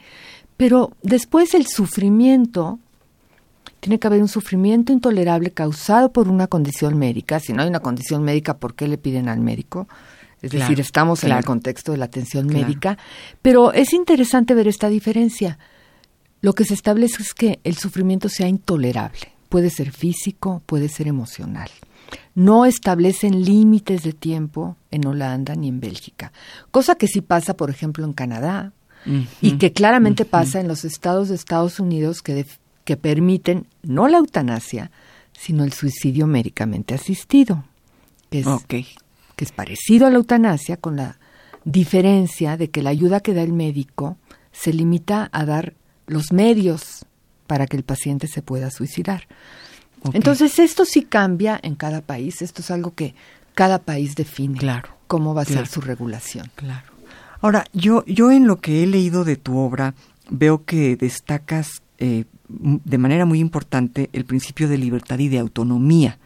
pero 0.57 0.91
después 1.03 1.55
el 1.55 1.69
sufrimiento 1.69 2.81
tiene 3.81 3.99
que 3.99 4.07
haber 4.07 4.21
un 4.21 4.29
sufrimiento 4.29 4.93
intolerable 4.93 5.51
causado 5.51 6.13
por 6.13 6.29
una 6.29 6.47
condición 6.47 6.99
médica. 6.99 7.41
Si 7.41 7.53
no 7.53 7.63
hay 7.63 7.69
una 7.69 7.81
condición 7.81 8.23
médica, 8.23 8.59
¿por 8.59 8.75
qué 8.75 8.87
le 8.87 8.99
piden 8.99 9.29
al 9.29 9.41
médico? 9.41 9.89
Es 10.43 10.53
decir, 10.53 10.81
estamos 10.81 11.25
en 11.25 11.33
el 11.33 11.45
contexto 11.45 11.93
de 11.93 11.99
la 11.99 12.07
atención 12.07 12.47
médica, 12.47 12.97
pero 13.43 13.73
es 13.73 13.93
interesante 13.93 14.55
ver 14.55 14.69
esta 14.69 14.89
diferencia. 14.89 15.59
Lo 16.41 16.55
que 16.55 16.65
se 16.65 16.73
establece 16.73 17.23
es 17.23 17.35
que 17.35 17.61
el 17.65 17.77
sufrimiento 17.77 18.31
sea 18.31 18.49
intolerable. 18.49 19.33
Puede 19.51 19.69
ser 19.69 19.93
físico, 19.93 20.63
puede 20.65 20.89
ser 20.89 21.09
emocional. 21.09 21.69
No 22.35 22.65
establecen 22.65 23.45
límites 23.45 24.03
de 24.03 24.13
tiempo 24.15 24.77
en 24.91 25.07
Holanda 25.07 25.55
ni 25.55 25.69
en 25.69 25.81
Bélgica, 25.81 26.33
cosa 26.71 26.95
que 26.95 27.07
sí 27.07 27.21
pasa, 27.21 27.55
por 27.55 27.69
ejemplo, 27.69 28.05
en 28.05 28.15
Canadá 28.15 28.73
y 29.41 29.53
que 29.59 29.73
claramente 29.73 30.25
pasa 30.25 30.61
en 30.61 30.69
los 30.69 30.85
estados 30.85 31.29
de 31.29 31.35
Estados 31.35 31.81
Unidos 31.81 32.23
que, 32.23 32.47
que 32.91 32.97
permiten 32.97 33.69
no 33.85 34.09
la 34.09 34.19
eutanasia, 34.19 34.91
sino 35.31 35.63
el 35.63 35.73
suicidio 35.73 36.27
médicamente 36.27 36.93
asistido, 36.93 37.63
que 38.31 38.41
es, 38.41 38.47
que 38.67 39.45
es 39.45 39.53
parecido 39.53 40.09
a 40.09 40.11
la 40.11 40.17
eutanasia 40.17 40.77
con 40.77 40.97
la 40.97 41.21
diferencia 41.65 42.57
de 42.57 42.69
que 42.69 42.83
la 42.83 42.91
ayuda 42.91 43.21
que 43.21 43.33
da 43.33 43.43
el 43.43 43.53
médico 43.53 44.17
se 44.51 44.73
limita 44.73 45.29
a 45.31 45.45
dar 45.45 45.75
los 46.09 46.33
medios 46.33 47.07
para 47.47 47.69
que 47.69 47.77
el 47.77 47.85
paciente 47.85 48.27
se 48.27 48.43
pueda 48.43 48.73
suicidar. 48.73 49.29
Entonces, 50.13 50.59
esto 50.59 50.85
sí 50.85 51.03
cambia 51.03 51.61
en 51.63 51.77
cada 51.77 52.01
país, 52.01 52.43
esto 52.43 52.61
es 52.61 52.73
algo 52.73 52.97
que 52.97 53.15
cada 53.55 53.79
país 53.79 54.17
define 54.17 54.59
claro, 54.59 54.89
cómo 55.07 55.33
va 55.33 55.43
a 55.43 55.45
ser 55.45 55.69
su 55.69 55.81
regulación. 55.81 56.51
Claro. 56.57 56.91
Ahora, 57.41 57.67
yo, 57.73 58.05
yo 58.07 58.33
en 58.33 58.49
lo 58.49 58.61
que 58.61 58.83
he 58.83 58.87
leído 58.89 59.23
de 59.23 59.37
tu 59.37 59.59
obra 59.59 59.95
veo 60.29 60.65
que 60.65 60.97
destacas 60.97 61.83
eh, 61.99 62.25
de 62.51 62.99
manera 62.99 63.25
muy 63.25 63.41
importante 63.41 64.11
el 64.13 64.25
principio 64.25 64.69
de 64.69 64.79
libertad 64.79 65.19
y 65.19 65.29
de 65.29 65.39
autonomía 65.39 66.19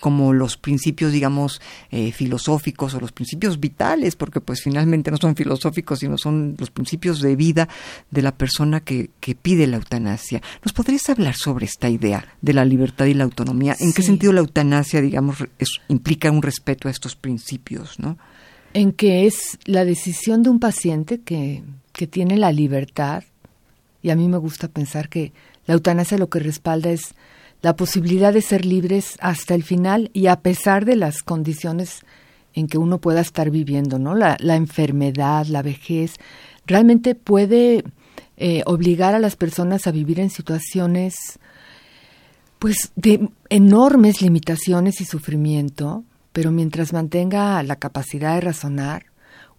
como 0.00 0.32
los 0.32 0.56
principios, 0.56 1.12
digamos, 1.12 1.60
eh, 1.90 2.12
filosóficos 2.12 2.94
o 2.94 3.00
los 3.00 3.12
principios 3.12 3.58
vitales, 3.58 4.16
porque 4.16 4.40
pues 4.40 4.62
finalmente 4.62 5.10
no 5.10 5.16
son 5.16 5.34
filosóficos, 5.34 5.98
sino 5.98 6.16
son 6.18 6.54
los 6.58 6.70
principios 6.70 7.20
de 7.20 7.36
vida 7.36 7.68
de 8.10 8.22
la 8.22 8.32
persona 8.32 8.80
que, 8.80 9.10
que 9.20 9.34
pide 9.34 9.66
la 9.66 9.78
eutanasia. 9.78 10.40
¿Nos 10.64 10.72
podrías 10.72 11.08
hablar 11.08 11.34
sobre 11.34 11.66
esta 11.66 11.88
idea 11.88 12.26
de 12.40 12.52
la 12.52 12.64
libertad 12.64 13.06
y 13.06 13.14
la 13.14 13.24
autonomía? 13.24 13.76
¿En 13.80 13.92
qué 13.92 14.02
sentido 14.02 14.32
la 14.32 14.40
eutanasia, 14.40 15.00
digamos, 15.00 15.38
implica 15.88 16.30
un 16.30 16.42
respeto 16.42 16.88
a 16.88 16.90
estos 16.90 17.16
principios, 17.16 17.98
no? 17.98 18.18
En 18.74 18.92
que 18.92 19.26
es 19.26 19.58
la 19.64 19.84
decisión 19.84 20.42
de 20.42 20.50
un 20.50 20.60
paciente 20.60 21.20
que, 21.20 21.62
que 21.92 22.06
tiene 22.06 22.36
la 22.36 22.52
libertad, 22.52 23.24
y 24.02 24.10
a 24.10 24.16
mí 24.16 24.28
me 24.28 24.36
gusta 24.36 24.68
pensar 24.68 25.08
que 25.08 25.32
la 25.68 25.74
eutanasia 25.74 26.16
lo 26.16 26.30
que 26.30 26.40
respalda 26.40 26.90
es 26.90 27.14
la 27.60 27.76
posibilidad 27.76 28.32
de 28.32 28.40
ser 28.40 28.64
libres 28.64 29.16
hasta 29.20 29.54
el 29.54 29.62
final 29.62 30.10
y 30.14 30.26
a 30.28 30.40
pesar 30.40 30.86
de 30.86 30.96
las 30.96 31.22
condiciones 31.22 32.00
en 32.54 32.68
que 32.68 32.78
uno 32.78 32.98
pueda 32.98 33.20
estar 33.20 33.50
viviendo, 33.50 33.98
¿no? 33.98 34.14
La, 34.14 34.36
enfermedad, 34.56 35.44
la 35.46 35.60
vejez, 35.60 36.14
realmente 36.66 37.14
puede 37.14 37.84
eh, 38.38 38.62
obligar 38.64 39.14
a 39.14 39.18
las 39.18 39.36
personas 39.36 39.86
a 39.86 39.90
vivir 39.90 40.20
en 40.20 40.30
situaciones 40.30 41.38
pues 42.58 42.90
de 42.96 43.28
enormes 43.50 44.22
limitaciones 44.22 45.02
y 45.02 45.04
sufrimiento, 45.04 46.02
pero 46.32 46.50
mientras 46.50 46.94
mantenga 46.94 47.62
la 47.62 47.76
capacidad 47.76 48.36
de 48.36 48.40
razonar, 48.40 49.04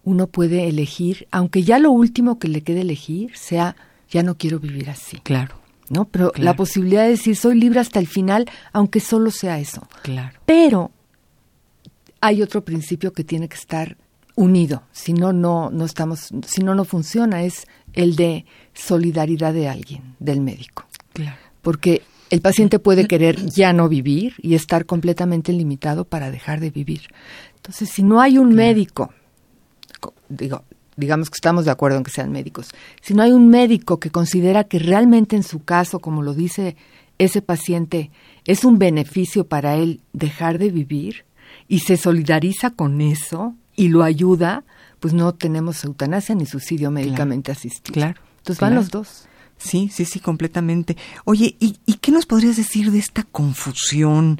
uno 0.04 0.26
puede 0.26 0.68
elegir, 0.68 1.28
aunque 1.30 1.62
ya 1.62 1.78
lo 1.78 1.92
último 1.92 2.40
que 2.40 2.48
le 2.48 2.62
quede 2.62 2.82
elegir 2.82 3.38
sea 3.38 3.76
ya 4.10 4.24
no 4.24 4.38
quiero 4.38 4.60
vivir 4.60 4.90
así. 4.90 5.18
Claro. 5.20 5.59
¿No? 5.90 6.06
Pero 6.06 6.32
la 6.36 6.56
posibilidad 6.56 7.04
de 7.04 7.10
decir 7.10 7.36
soy 7.36 7.60
libre 7.60 7.80
hasta 7.80 8.00
el 8.00 8.08
final, 8.08 8.46
aunque 8.72 9.00
solo 9.00 9.32
sea 9.32 9.60
eso. 9.60 9.88
Claro. 10.04 10.40
Pero 10.46 10.92
hay 12.22 12.42
otro 12.42 12.64
principio 12.64 13.14
que 13.14 13.24
tiene 13.24 13.48
que 13.48 13.58
estar 13.58 13.98
unido, 14.36 14.84
si 14.94 15.12
no 15.12 15.34
no 15.34 15.70
no 15.70 15.84
estamos 15.84 16.30
si 16.48 16.64
no 16.64 16.74
no 16.74 16.86
funciona 16.86 17.44
es 17.44 17.68
el 17.94 18.16
de 18.16 18.46
solidaridad 18.74 19.54
de 19.54 19.68
alguien, 19.68 20.16
del 20.20 20.40
médico. 20.42 20.86
Claro. 21.14 21.38
Porque 21.62 22.04
el 22.30 22.42
paciente 22.42 22.80
puede 22.80 23.08
querer 23.08 23.44
ya 23.46 23.74
no 23.74 23.90
vivir 23.90 24.36
y 24.38 24.56
estar 24.56 24.86
completamente 24.86 25.52
limitado 25.52 26.06
para 26.06 26.32
dejar 26.32 26.60
de 26.60 26.70
vivir. 26.70 27.08
Entonces, 27.56 27.90
si 27.90 28.04
no 28.04 28.22
hay 28.22 28.38
un 28.38 28.54
médico, 28.54 29.12
digo, 30.30 30.64
digamos 31.00 31.30
que 31.30 31.36
estamos 31.36 31.66
de 31.66 31.72
acuerdo 31.72 31.98
en 31.98 32.04
que 32.04 32.12
sean 32.12 32.32
médicos, 32.32 32.70
si 33.02 33.14
no 33.14 33.24
hay 33.24 33.32
un 33.32 33.50
médico 33.50 34.00
que 34.00 34.12
considera 34.12 34.66
que 34.66 34.80
realmente 34.80 35.36
en 35.36 35.44
su 35.44 35.64
caso, 35.64 36.00
como 36.00 36.22
lo 36.22 36.34
dice 36.34 36.76
ese 37.18 37.42
paciente, 37.42 38.12
es 38.46 38.64
un 38.64 38.80
beneficio 38.80 39.48
para 39.48 39.76
él 39.76 40.02
dejar 40.14 40.58
de 40.58 40.70
vivir 40.70 41.26
y 41.68 41.80
se 41.80 41.98
solidariza 41.98 42.72
con 42.72 43.02
eso 43.02 43.56
y 43.76 43.90
lo 43.90 44.04
ayuda, 44.04 44.64
pues 45.00 45.14
no 45.14 45.34
tenemos 45.34 45.84
eutanasia 45.84 46.36
ni 46.36 46.46
suicidio 46.46 46.92
médicamente 46.92 47.52
asistido. 47.52 47.94
Claro. 47.94 48.22
Entonces 48.38 48.60
van 48.60 48.76
los 48.76 48.90
dos. 48.90 49.26
Sí, 49.58 49.90
sí, 49.94 50.06
sí, 50.06 50.20
completamente. 50.20 50.96
Oye, 51.26 51.56
¿y, 51.60 51.78
¿y 51.86 51.96
qué 51.96 52.12
nos 52.12 52.26
podrías 52.26 52.56
decir 52.56 52.92
de 52.92 53.00
esta 53.00 53.24
confusión 53.24 54.40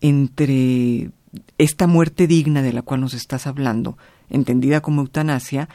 entre 0.00 1.10
esta 1.58 1.86
muerte 1.86 2.26
digna 2.26 2.62
de 2.62 2.72
la 2.72 2.82
cual 2.82 3.00
nos 3.00 3.14
estás 3.14 3.46
hablando 3.46 3.98
entendida 4.30 4.80
como 4.80 5.02
eutanasia, 5.02 5.68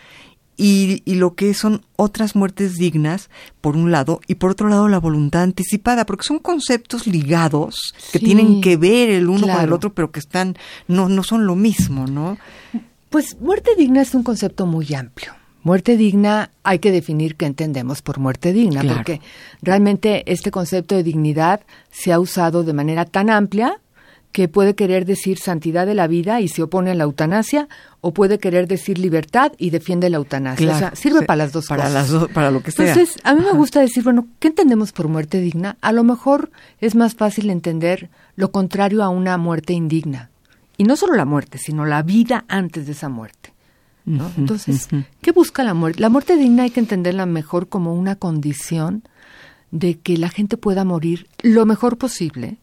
y, 0.58 1.02
lo 1.06 1.36
que 1.36 1.54
son 1.54 1.86
otras 1.96 2.36
muertes 2.36 2.76
dignas, 2.76 3.30
por 3.62 3.76
un 3.76 3.91
lado, 3.91 4.22
y 4.28 4.36
por 4.36 4.52
otro 4.52 4.70
lado 4.70 4.88
la 4.88 5.00
voluntad 5.00 5.44
anticipada, 5.44 6.06
porque 6.06 6.24
son 6.24 6.39
conceptos 6.39 7.08
ligados 7.08 7.94
que 8.12 8.20
tienen 8.20 8.62
que 8.62 8.78
ver 8.78 9.10
el 9.10 9.28
uno 9.28 9.48
con 9.48 9.62
el 9.62 9.74
otro, 9.74 9.94
pero 9.94 10.12
que 10.12 10.20
están, 10.20 10.58
no, 10.88 11.10
no 11.10 11.24
son 11.24 11.46
lo 11.46 11.56
mismo, 11.56 12.08
¿no? 12.08 12.38
Pues 13.10 13.39
muerte 13.39 13.72
digna 13.78 14.02
es 14.02 14.15
un 14.15 14.24
concepto 14.24 14.65
muy 14.65 14.94
amplio. 14.94 15.34
Muerte 15.63 15.98
digna 15.98 16.52
hay 16.63 16.78
que 16.78 16.91
definir 16.91 17.36
qué 17.36 17.48
entendemos 17.48 18.04
por 18.04 18.20
muerte 18.20 18.54
digna, 18.54 18.84
porque 18.84 19.20
realmente 19.63 20.24
este 20.32 20.52
concepto 20.52 20.96
de 20.96 21.04
dignidad 21.04 21.62
se 21.91 22.13
ha 22.13 22.20
usado 22.20 22.63
de 22.63 22.74
manera 22.74 23.06
tan 23.06 23.30
amplia 23.30 23.80
que 24.36 24.50
puede 24.50 24.76
querer 24.76 25.06
decir 25.06 25.39
santidad 25.39 25.86
de 25.86 25.93
la 25.93 26.08
vida 26.08 26.41
y 26.41 26.50
se 26.50 26.62
opone 26.62 26.91
a 26.91 26.93
la 26.93 27.06
eutanasia, 27.06 27.69
o 28.02 28.13
puede 28.13 28.38
querer 28.38 28.67
decir 28.67 29.00
libertad 29.00 29.54
y 29.58 29.69
defiende 29.69 30.10
la 30.10 30.17
eutanasia. 30.17 30.76
o 30.76 30.78
sea, 30.78 30.93
sirve 30.93 31.21
para 31.21 31.45
las 31.45 31.54
dos 31.54 31.67
para 31.67 31.86
cosas. 31.86 32.12
Las 32.12 32.28
para 32.32 32.52
lo 32.52 32.62
que 32.62 32.71
sea. 32.71 32.89
Entonces, 32.89 33.17
a 33.24 33.34
mí 33.34 33.41
me 33.41 33.54
gusta 33.54 33.80
decir, 33.80 34.04
bueno, 34.04 34.28
¿qué 34.39 34.50
entendemos 34.50 34.91
por 34.91 35.08
muerte 35.08 35.39
digna? 35.39 35.78
A 35.80 35.93
lo 35.93 36.04
mejor 36.04 36.52
es 36.82 36.95
más 36.95 37.15
fácil 37.15 37.50
entender 37.50 38.10
lo 38.36 38.52
contrario 38.52 39.04
a 39.04 39.08
una 39.08 39.38
muerte 39.38 39.71
indigna. 39.71 40.32
Y 40.76 40.84
no 40.84 40.98
solo 40.98 41.15
la 41.15 41.24
muerte, 41.24 41.58
sino 41.58 41.86
la 41.86 42.04
vida 42.04 42.43
antes 42.50 42.88
de 42.88 42.91
esa 42.91 43.08
muerte. 43.08 43.54
¿no? 44.04 44.30
Entonces, 44.38 44.89
¿qué 45.21 45.32
busca 45.32 45.63
la 45.63 45.74
muerte? 45.74 46.02
La 46.02 46.10
muerte 46.10 46.36
digna 46.36 46.63
hay 46.63 46.71
que 46.71 46.82
entenderla 46.82 47.26
mejor 47.26 47.69
como 47.69 47.93
una 47.93 48.17
condición 48.17 49.04
de 49.71 49.98
que 49.98 50.17
la 50.17 50.28
gente 50.28 50.58
pueda 50.58 50.84
morir 50.84 51.30
lo 51.41 51.65
mejor 51.65 51.98
posible. 51.98 52.58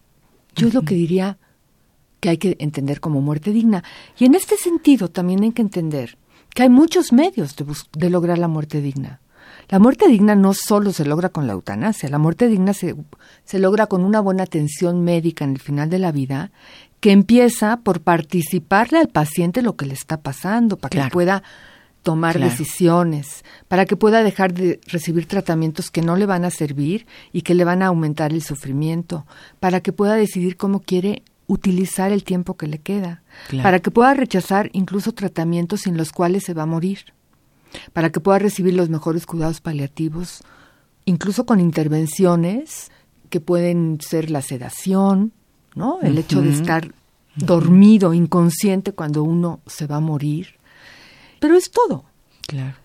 Yo 0.55 0.69
es 0.69 0.75
lo 0.75 0.83
que 0.83 0.95
diría, 0.95 1.39
que 2.23 2.31
hay 2.31 2.39
que 2.39 2.57
entender 2.61 3.01
como 3.01 3.21
muerte 3.21 3.51
digna. 3.51 3.83
Y 4.17 4.27
en 4.27 4.37
este 4.37 4.57
sentido 4.57 5.09
también 5.09 5.43
hay 5.43 5.51
que 5.51 5.61
entender 5.61 6.17
que 6.55 6.63
hay 6.63 6.69
muchos 6.69 7.13
medios 7.13 7.57
de, 7.57 8.11
lograr 8.11 8.39
la 8.39 8.47
muerte 8.47 8.81
digna. 8.81 9.21
La 9.69 9.81
muerte 9.81 10.07
digna 10.07 10.37
no 10.37 10.55
solo 10.55 10.93
se 10.93 11.05
logra 11.05 11.31
con 11.31 11.49
la 11.49 11.55
eutanasia, 11.55 12.09
la 12.09 12.19
muerte 12.19 12.47
digna 12.47 12.75
se, 12.75 12.95
se 13.45 13.59
logra 13.59 13.89
con 13.89 14.05
una 14.05 14.21
buena 14.21 14.45
atención 14.45 15.03
médica 15.03 15.45
en 15.45 15.51
el 15.51 15.59
final 15.59 15.91
de 15.91 15.99
la 15.99 16.13
vida, 16.13 16.53
que 17.01 17.11
empieza 17.11 17.79
por 17.79 18.03
participarle 18.03 19.01
al 19.01 19.09
paciente 19.09 19.61
lo 19.61 19.75
que 19.75 19.87
le 19.87 19.95
está 19.95 20.21
pasando, 20.21 20.77
para 20.77 21.05
que 21.05 21.11
pueda 21.11 21.43
tomar 22.05 22.39
decisiones, 22.39 23.45
para 23.67 23.85
que 23.85 23.97
pueda 23.97 24.23
dejar 24.23 24.55
de 24.55 24.79
recibir 24.87 25.27
tratamientos 25.27 25.91
que 25.91 26.03
no 26.03 26.15
le 26.15 26.27
van 26.27 26.45
a 26.45 26.51
servir 26.51 27.07
y 27.33 27.43
que 27.43 27.55
le 27.55 27.65
van 27.65 27.83
a 27.83 27.87
aumentar 27.87 28.33
el 28.33 28.43
sufrimiento, 28.43 29.27
para 29.59 29.81
que 29.81 29.93
pueda 29.93 30.15
decidir 30.15 30.57
cómo 30.57 30.79
quiere 30.79 31.25
utilizar 31.47 32.13
el 32.13 32.25
tiempo 32.25 32.57
que 32.57 32.67
le 32.67 32.79
queda, 32.79 33.23
para 33.63 33.81
que 33.81 33.91
pueda 33.91 34.15
rechazar 34.15 34.71
incluso 34.73 35.13
tratamientos 35.13 35.83
sin 35.83 35.97
los 35.97 36.13
cuales 36.13 36.45
se 36.45 36.55
va 36.55 36.63
a 36.63 36.67
morir, 36.67 37.13
para 37.93 38.11
que 38.11 38.21
pueda 38.21 38.39
recibir 38.39 38.75
los 38.75 38.89
mejores 38.89 39.27
cuidados 39.27 39.61
paliativos, 39.61 40.43
incluso 41.05 41.47
con 41.47 41.61
intervenciones 41.61 42.91
que 43.29 43.41
pueden 43.41 43.99
ser 44.01 44.31
la 44.31 44.43
sedación, 44.43 45.33
¿no? 45.75 45.99
El 46.03 46.19
hecho 46.19 46.43
de 46.43 46.51
estar 46.51 46.93
dormido, 47.35 48.13
inconsciente 48.15 48.93
cuando 48.93 49.23
uno 49.23 49.61
se 49.67 49.87
va 49.87 49.97
a 49.97 50.01
morir. 50.01 50.59
Pero 51.41 51.57
es 51.57 51.71
todo. 51.71 52.05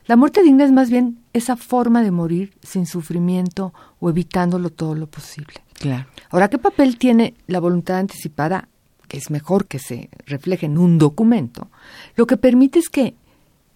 La 0.06 0.16
muerte 0.16 0.44
digna 0.44 0.64
es 0.64 0.72
más 0.72 0.90
bien 0.90 1.20
esa 1.34 1.58
forma 1.58 2.02
de 2.02 2.12
morir 2.12 2.54
sin 2.64 2.86
sufrimiento 2.86 3.74
o 4.00 4.10
evitándolo 4.10 4.70
todo 4.70 4.96
lo 4.96 5.08
posible. 5.08 5.56
Claro. 5.80 6.08
Ahora, 6.30 6.50
¿qué 6.50 6.58
papel 6.58 6.98
tiene 6.98 7.34
la 7.48 7.60
voluntad 7.60 7.98
anticipada? 7.98 8.68
Que 9.08 9.18
es 9.18 9.30
mejor 9.30 9.68
que 9.68 9.80
se 9.80 10.10
refleje 10.26 10.66
en 10.66 10.78
un 10.78 10.98
documento. 10.98 11.70
Lo 12.16 12.28
que 12.28 12.38
permite 12.38 12.80
es 12.80 12.90
que 12.90 13.16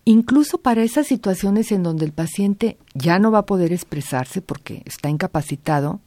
incluso 0.04 0.58
para 0.58 0.84
esas 0.84 1.08
situaciones 1.08 1.72
en 1.72 1.84
donde 1.84 2.06
el 2.06 2.12
paciente 2.12 2.78
ya 2.94 3.20
no 3.20 3.32
va 3.32 3.40
a 3.40 3.46
poder 3.46 3.72
expresarse 3.72 4.42
porque 4.42 4.82
está 4.86 5.10
incapacitado, 5.10 6.02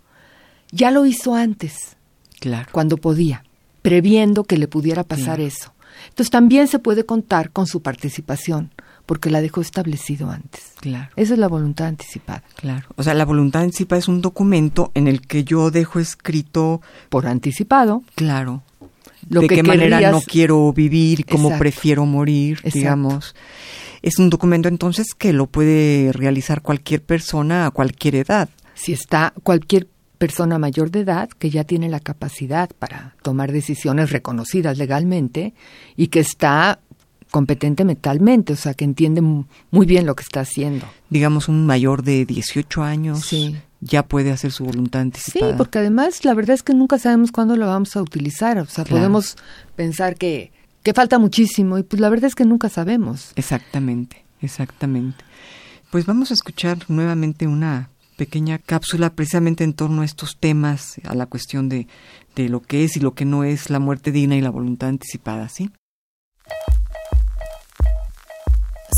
ya 0.72 0.90
lo 0.90 1.06
hizo 1.06 1.34
antes. 1.34 1.96
Claro. 2.40 2.68
Cuando 2.72 2.96
podía, 2.96 3.44
previendo 3.82 4.44
que 4.44 4.58
le 4.58 4.68
pudiera 4.68 5.04
pasar 5.04 5.40
eso. 5.40 5.72
Entonces 6.08 6.30
también 6.30 6.68
se 6.68 6.80
puede 6.80 7.06
contar 7.06 7.50
con 7.50 7.66
su 7.66 7.80
participación 7.80 8.72
porque 9.06 9.30
la 9.30 9.40
dejó 9.40 9.60
establecido 9.60 10.30
antes. 10.30 10.72
Claro. 10.80 11.10
Esa 11.16 11.34
es 11.34 11.38
la 11.38 11.48
voluntad 11.48 11.88
anticipada. 11.88 12.42
Claro. 12.56 12.86
O 12.96 13.02
sea, 13.02 13.14
la 13.14 13.24
voluntad 13.24 13.62
anticipada 13.62 13.98
es 13.98 14.08
un 14.08 14.20
documento 14.20 14.90
en 14.94 15.08
el 15.08 15.20
que 15.20 15.44
yo 15.44 15.70
dejo 15.70 16.00
escrito 16.00 16.80
por 17.08 17.26
anticipado. 17.26 18.02
Claro. 18.14 18.62
de 19.28 19.46
qué 19.46 19.62
manera 19.62 20.10
no 20.10 20.20
quiero 20.20 20.72
vivir, 20.72 21.24
cómo 21.26 21.56
prefiero 21.58 22.06
morir, 22.06 22.60
digamos. 22.62 23.34
Es 24.02 24.18
un 24.18 24.28
documento 24.28 24.68
entonces 24.68 25.14
que 25.16 25.32
lo 25.32 25.46
puede 25.46 26.12
realizar 26.12 26.60
cualquier 26.60 27.02
persona 27.02 27.66
a 27.66 27.70
cualquier 27.70 28.16
edad. 28.16 28.50
Si 28.74 28.92
está 28.92 29.32
cualquier 29.42 29.88
persona 30.18 30.58
mayor 30.58 30.90
de 30.90 31.00
edad 31.00 31.28
que 31.28 31.50
ya 31.50 31.64
tiene 31.64 31.88
la 31.88 32.00
capacidad 32.00 32.70
para 32.78 33.14
tomar 33.22 33.52
decisiones 33.52 34.10
reconocidas 34.10 34.78
legalmente 34.78 35.54
y 35.96 36.08
que 36.08 36.20
está 36.20 36.80
competente 37.34 37.84
mentalmente, 37.84 38.52
o 38.52 38.56
sea, 38.56 38.74
que 38.74 38.84
entiende 38.84 39.20
muy 39.20 39.86
bien 39.86 40.06
lo 40.06 40.14
que 40.14 40.22
está 40.22 40.42
haciendo. 40.42 40.86
Digamos, 41.10 41.48
un 41.48 41.66
mayor 41.66 42.04
de 42.04 42.24
18 42.24 42.84
años 42.84 43.28
ya 43.80 44.04
puede 44.04 44.30
hacer 44.30 44.52
su 44.52 44.64
voluntad 44.64 45.00
anticipada. 45.00 45.50
Sí, 45.50 45.58
porque 45.58 45.80
además 45.80 46.24
la 46.24 46.32
verdad 46.34 46.54
es 46.54 46.62
que 46.62 46.74
nunca 46.74 46.96
sabemos 46.96 47.32
cuándo 47.32 47.56
lo 47.56 47.66
vamos 47.66 47.96
a 47.96 48.02
utilizar, 48.02 48.58
o 48.58 48.66
sea, 48.66 48.84
podemos 48.84 49.36
pensar 49.74 50.14
que, 50.14 50.52
que 50.84 50.94
falta 50.94 51.18
muchísimo 51.18 51.76
y 51.76 51.82
pues 51.82 51.98
la 51.98 52.08
verdad 52.08 52.26
es 52.26 52.36
que 52.36 52.44
nunca 52.44 52.68
sabemos. 52.68 53.32
Exactamente, 53.34 54.24
exactamente. 54.40 55.24
Pues 55.90 56.06
vamos 56.06 56.30
a 56.30 56.34
escuchar 56.34 56.78
nuevamente 56.86 57.48
una 57.48 57.90
pequeña 58.16 58.58
cápsula 58.58 59.10
precisamente 59.10 59.64
en 59.64 59.72
torno 59.72 60.02
a 60.02 60.04
estos 60.04 60.36
temas, 60.38 61.00
a 61.02 61.16
la 61.16 61.26
cuestión 61.26 61.68
de, 61.68 61.88
de 62.36 62.48
lo 62.48 62.62
que 62.62 62.84
es 62.84 62.96
y 62.96 63.00
lo 63.00 63.14
que 63.14 63.24
no 63.24 63.42
es 63.42 63.70
la 63.70 63.80
muerte 63.80 64.12
digna 64.12 64.36
y 64.36 64.40
la 64.40 64.50
voluntad 64.50 64.88
anticipada, 64.88 65.48
¿sí? 65.48 65.72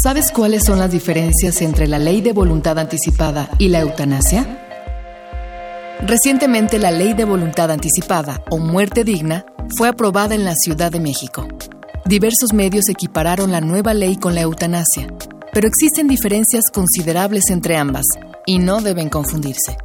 ¿Sabes 0.03 0.31
cuáles 0.31 0.63
son 0.67 0.79
las 0.79 0.91
diferencias 0.91 1.63
entre 1.63 1.89
la 1.89 1.99
ley 1.99 2.21
de 2.21 2.35
voluntad 2.35 2.79
anticipada 2.79 3.49
y 3.59 3.69
la 3.69 3.81
eutanasia? 3.81 4.47
Recientemente 6.07 6.79
la 6.79 6.91
ley 6.91 7.15
de 7.15 7.25
voluntad 7.25 7.71
anticipada 7.71 8.43
o 8.51 8.59
muerte 8.59 9.05
digna 9.05 9.47
fue 9.75 9.89
aprobada 9.89 10.35
en 10.35 10.45
la 10.45 10.55
Ciudad 10.55 10.93
de 10.93 11.01
México. 11.01 11.49
Diversos 12.05 12.53
medios 12.53 12.91
equipararon 12.91 13.53
la 13.53 13.63
nueva 13.63 13.95
ley 13.95 14.17
con 14.17 14.35
la 14.35 14.43
eutanasia, 14.43 15.09
pero 15.55 15.67
existen 15.67 16.09
diferencias 16.09 16.65
considerables 16.71 17.49
entre 17.49 17.79
ambas 17.79 18.05
y 18.45 18.59
no 18.59 18.83
deben 18.83 19.09
confundirse. 19.09 19.79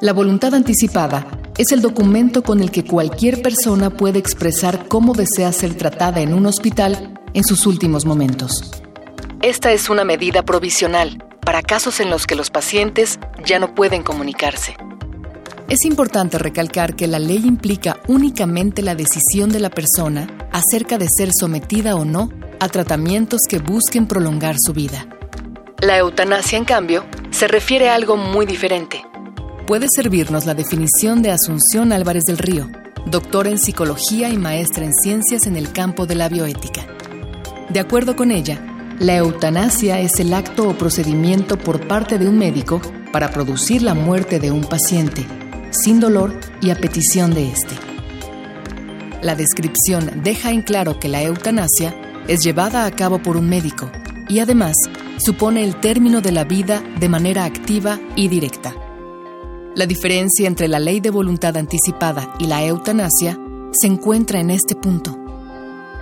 La 0.00 0.12
voluntad 0.12 0.54
anticipada 0.54 1.24
es 1.56 1.70
el 1.70 1.82
documento 1.82 2.42
con 2.42 2.60
el 2.60 2.72
que 2.72 2.84
cualquier 2.84 3.42
persona 3.42 3.90
puede 3.90 4.18
expresar 4.18 4.88
cómo 4.88 5.14
desea 5.14 5.52
ser 5.52 5.74
tratada 5.74 6.20
en 6.20 6.34
un 6.34 6.46
hospital 6.46 7.14
en 7.32 7.44
sus 7.44 7.64
últimos 7.66 8.06
momentos. 8.06 8.83
Esta 9.44 9.72
es 9.72 9.90
una 9.90 10.04
medida 10.04 10.42
provisional 10.42 11.22
para 11.44 11.60
casos 11.60 12.00
en 12.00 12.08
los 12.08 12.26
que 12.26 12.34
los 12.34 12.48
pacientes 12.48 13.18
ya 13.44 13.58
no 13.58 13.74
pueden 13.74 14.02
comunicarse. 14.02 14.74
Es 15.68 15.84
importante 15.84 16.38
recalcar 16.38 16.96
que 16.96 17.06
la 17.06 17.18
ley 17.18 17.42
implica 17.44 18.00
únicamente 18.08 18.80
la 18.80 18.94
decisión 18.94 19.50
de 19.50 19.60
la 19.60 19.68
persona 19.68 20.28
acerca 20.50 20.96
de 20.96 21.08
ser 21.14 21.28
sometida 21.38 21.94
o 21.94 22.06
no 22.06 22.30
a 22.58 22.68
tratamientos 22.70 23.42
que 23.46 23.58
busquen 23.58 24.06
prolongar 24.06 24.56
su 24.58 24.72
vida. 24.72 25.06
La 25.82 25.98
eutanasia, 25.98 26.56
en 26.56 26.64
cambio, 26.64 27.04
se 27.30 27.46
refiere 27.46 27.90
a 27.90 27.96
algo 27.96 28.16
muy 28.16 28.46
diferente. 28.46 29.04
Puede 29.66 29.88
servirnos 29.94 30.46
la 30.46 30.54
definición 30.54 31.20
de 31.20 31.32
Asunción 31.32 31.92
Álvarez 31.92 32.24
del 32.24 32.38
Río, 32.38 32.70
doctora 33.04 33.50
en 33.50 33.58
psicología 33.58 34.30
y 34.30 34.38
maestra 34.38 34.86
en 34.86 34.94
ciencias 34.94 35.46
en 35.46 35.56
el 35.56 35.70
campo 35.70 36.06
de 36.06 36.14
la 36.14 36.30
bioética. 36.30 36.86
De 37.68 37.80
acuerdo 37.80 38.16
con 38.16 38.30
ella, 38.30 38.70
la 39.00 39.16
eutanasia 39.16 39.98
es 39.98 40.20
el 40.20 40.32
acto 40.32 40.68
o 40.68 40.78
procedimiento 40.78 41.58
por 41.58 41.86
parte 41.88 42.16
de 42.18 42.28
un 42.28 42.38
médico 42.38 42.80
para 43.12 43.30
producir 43.30 43.82
la 43.82 43.94
muerte 43.94 44.38
de 44.38 44.52
un 44.52 44.62
paciente, 44.62 45.26
sin 45.70 45.98
dolor 45.98 46.38
y 46.60 46.70
a 46.70 46.76
petición 46.76 47.34
de 47.34 47.48
éste. 47.48 47.74
La 49.20 49.34
descripción 49.34 50.22
deja 50.22 50.50
en 50.50 50.62
claro 50.62 51.00
que 51.00 51.08
la 51.08 51.22
eutanasia 51.22 51.94
es 52.28 52.44
llevada 52.44 52.84
a 52.84 52.90
cabo 52.92 53.20
por 53.20 53.36
un 53.36 53.48
médico 53.48 53.90
y 54.28 54.38
además 54.38 54.76
supone 55.18 55.64
el 55.64 55.80
término 55.80 56.20
de 56.20 56.32
la 56.32 56.44
vida 56.44 56.82
de 57.00 57.08
manera 57.08 57.44
activa 57.44 57.98
y 58.14 58.28
directa. 58.28 58.74
La 59.74 59.86
diferencia 59.86 60.46
entre 60.46 60.68
la 60.68 60.78
ley 60.78 61.00
de 61.00 61.10
voluntad 61.10 61.56
anticipada 61.56 62.32
y 62.38 62.46
la 62.46 62.64
eutanasia 62.64 63.38
se 63.72 63.88
encuentra 63.88 64.38
en 64.38 64.50
este 64.50 64.76
punto. 64.76 65.18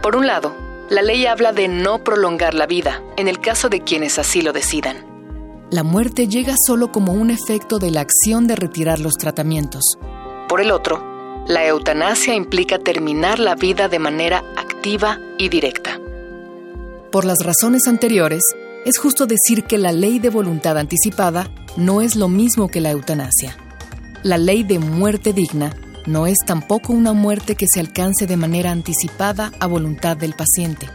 Por 0.02 0.16
un 0.16 0.26
lado, 0.26 0.54
la 0.92 1.00
ley 1.00 1.24
habla 1.24 1.52
de 1.52 1.68
no 1.68 2.04
prolongar 2.04 2.52
la 2.52 2.66
vida, 2.66 3.02
en 3.16 3.26
el 3.26 3.40
caso 3.40 3.70
de 3.70 3.80
quienes 3.80 4.18
así 4.18 4.42
lo 4.42 4.52
decidan. 4.52 4.98
La 5.70 5.84
muerte 5.84 6.28
llega 6.28 6.54
solo 6.66 6.92
como 6.92 7.14
un 7.14 7.30
efecto 7.30 7.78
de 7.78 7.90
la 7.90 8.02
acción 8.02 8.46
de 8.46 8.56
retirar 8.56 9.00
los 9.00 9.14
tratamientos. 9.14 9.96
Por 10.50 10.60
el 10.60 10.70
otro, 10.70 11.02
la 11.48 11.64
eutanasia 11.64 12.34
implica 12.34 12.78
terminar 12.78 13.38
la 13.38 13.54
vida 13.54 13.88
de 13.88 13.98
manera 13.98 14.44
activa 14.54 15.18
y 15.38 15.48
directa. 15.48 15.98
Por 17.10 17.24
las 17.24 17.38
razones 17.42 17.86
anteriores, 17.86 18.42
es 18.84 18.98
justo 18.98 19.24
decir 19.24 19.64
que 19.64 19.78
la 19.78 19.92
ley 19.92 20.18
de 20.18 20.28
voluntad 20.28 20.76
anticipada 20.76 21.48
no 21.74 22.02
es 22.02 22.16
lo 22.16 22.28
mismo 22.28 22.68
que 22.68 22.82
la 22.82 22.90
eutanasia. 22.90 23.56
La 24.22 24.36
ley 24.36 24.62
de 24.62 24.78
muerte 24.78 25.32
digna 25.32 25.74
no 26.06 26.26
es 26.26 26.38
tampoco 26.44 26.92
una 26.92 27.12
muerte 27.12 27.54
que 27.54 27.66
se 27.72 27.80
alcance 27.80 28.26
de 28.26 28.36
manera 28.36 28.70
anticipada 28.70 29.52
a 29.60 29.66
voluntad 29.66 30.16
del 30.16 30.34
paciente, 30.34 30.88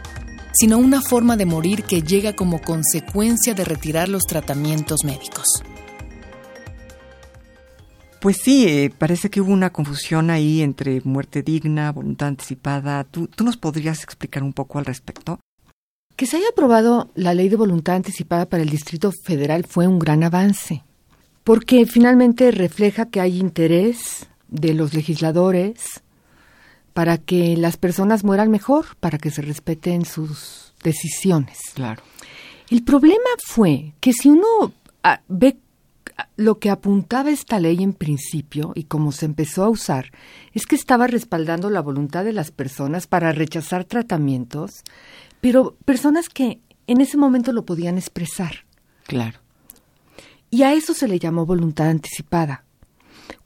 sino 0.52 0.78
una 0.78 1.00
forma 1.00 1.36
de 1.36 1.46
morir 1.46 1.84
que 1.84 2.02
llega 2.02 2.34
como 2.34 2.60
consecuencia 2.60 3.54
de 3.54 3.64
retirar 3.64 4.08
los 4.08 4.24
tratamientos 4.24 5.04
médicos. 5.04 5.62
Pues 8.20 8.38
sí, 8.42 8.66
eh, 8.66 8.90
parece 8.96 9.30
que 9.30 9.40
hubo 9.40 9.52
una 9.52 9.70
confusión 9.70 10.30
ahí 10.30 10.60
entre 10.60 11.00
muerte 11.02 11.42
digna, 11.42 11.92
voluntad 11.92 12.28
anticipada. 12.28 13.04
¿Tú, 13.04 13.28
¿Tú 13.28 13.44
nos 13.44 13.56
podrías 13.56 14.02
explicar 14.02 14.42
un 14.42 14.52
poco 14.52 14.78
al 14.78 14.86
respecto? 14.86 15.38
Que 16.16 16.26
se 16.26 16.36
haya 16.36 16.48
aprobado 16.50 17.10
la 17.14 17.32
ley 17.32 17.48
de 17.48 17.54
voluntad 17.54 17.94
anticipada 17.94 18.46
para 18.46 18.64
el 18.64 18.70
Distrito 18.70 19.12
Federal 19.24 19.64
fue 19.64 19.86
un 19.86 20.00
gran 20.00 20.24
avance, 20.24 20.82
porque 21.44 21.86
finalmente 21.86 22.50
refleja 22.50 23.06
que 23.06 23.20
hay 23.20 23.38
interés 23.38 24.26
de 24.48 24.74
los 24.74 24.94
legisladores 24.94 26.02
para 26.92 27.18
que 27.18 27.56
las 27.56 27.76
personas 27.76 28.24
mueran 28.24 28.50
mejor, 28.50 28.96
para 28.98 29.18
que 29.18 29.30
se 29.30 29.42
respeten 29.42 30.04
sus 30.04 30.74
decisiones. 30.82 31.58
Claro. 31.74 32.02
El 32.70 32.82
problema 32.82 33.30
fue 33.44 33.94
que 34.00 34.12
si 34.12 34.28
uno 34.28 34.72
ah, 35.02 35.20
ve 35.28 35.58
ah, 36.16 36.28
lo 36.36 36.58
que 36.58 36.70
apuntaba 36.70 37.30
esta 37.30 37.60
ley 37.60 37.82
en 37.82 37.92
principio 37.92 38.72
y 38.74 38.84
cómo 38.84 39.12
se 39.12 39.26
empezó 39.26 39.64
a 39.64 39.68
usar, 39.68 40.10
es 40.52 40.66
que 40.66 40.74
estaba 40.74 41.06
respaldando 41.06 41.70
la 41.70 41.80
voluntad 41.80 42.24
de 42.24 42.32
las 42.32 42.50
personas 42.50 43.06
para 43.06 43.32
rechazar 43.32 43.84
tratamientos, 43.84 44.82
pero 45.40 45.76
personas 45.84 46.28
que 46.28 46.60
en 46.86 47.00
ese 47.00 47.16
momento 47.16 47.52
lo 47.52 47.64
podían 47.64 47.96
expresar. 47.96 48.64
Claro. 49.06 49.38
Y 50.50 50.62
a 50.62 50.72
eso 50.72 50.94
se 50.94 51.08
le 51.08 51.18
llamó 51.18 51.46
voluntad 51.46 51.88
anticipada. 51.88 52.64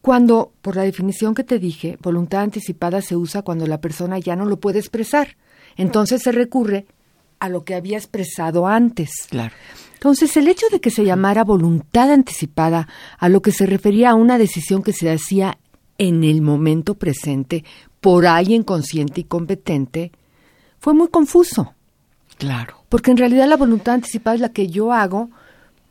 Cuando, 0.02 0.52
por 0.60 0.76
la 0.76 0.82
definición 0.82 1.34
que 1.34 1.44
te 1.44 1.58
dije, 1.58 1.96
voluntad 2.02 2.42
anticipada 2.42 3.00
se 3.00 3.16
usa 3.16 3.42
cuando 3.42 3.66
la 3.66 3.80
persona 3.80 4.18
ya 4.18 4.36
no 4.36 4.44
lo 4.44 4.58
puede 4.58 4.80
expresar. 4.80 5.36
Entonces 5.76 6.22
se 6.22 6.32
recurre 6.32 6.86
a 7.38 7.48
lo 7.48 7.64
que 7.64 7.74
había 7.74 7.98
expresado 7.98 8.66
antes. 8.66 9.10
Claro. 9.30 9.54
Entonces, 9.94 10.36
el 10.36 10.48
hecho 10.48 10.66
de 10.72 10.80
que 10.80 10.90
se 10.90 11.04
llamara 11.04 11.44
voluntad 11.44 12.10
anticipada 12.10 12.88
a 13.18 13.28
lo 13.28 13.40
que 13.42 13.52
se 13.52 13.66
refería 13.66 14.10
a 14.10 14.14
una 14.14 14.38
decisión 14.38 14.82
que 14.82 14.92
se 14.92 15.10
hacía 15.10 15.58
en 15.98 16.24
el 16.24 16.42
momento 16.42 16.94
presente 16.94 17.64
por 18.00 18.26
alguien 18.26 18.64
consciente 18.64 19.20
y 19.20 19.24
competente, 19.24 20.10
fue 20.80 20.94
muy 20.94 21.08
confuso. 21.08 21.74
Claro. 22.38 22.84
Porque 22.88 23.12
en 23.12 23.18
realidad 23.18 23.46
la 23.46 23.56
voluntad 23.56 23.94
anticipada 23.94 24.34
es 24.34 24.40
la 24.40 24.52
que 24.52 24.66
yo 24.66 24.92
hago 24.92 25.30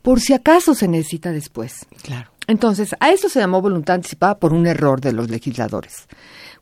por 0.02 0.20
si 0.20 0.34
acaso 0.34 0.74
se 0.74 0.88
necesita 0.88 1.32
después. 1.32 1.86
Claro. 2.02 2.31
Entonces, 2.46 2.94
a 3.00 3.10
eso 3.10 3.28
se 3.28 3.40
llamó 3.40 3.60
voluntad 3.62 3.96
anticipada 3.96 4.38
por 4.38 4.52
un 4.52 4.66
error 4.66 5.00
de 5.00 5.12
los 5.12 5.30
legisladores. 5.30 6.06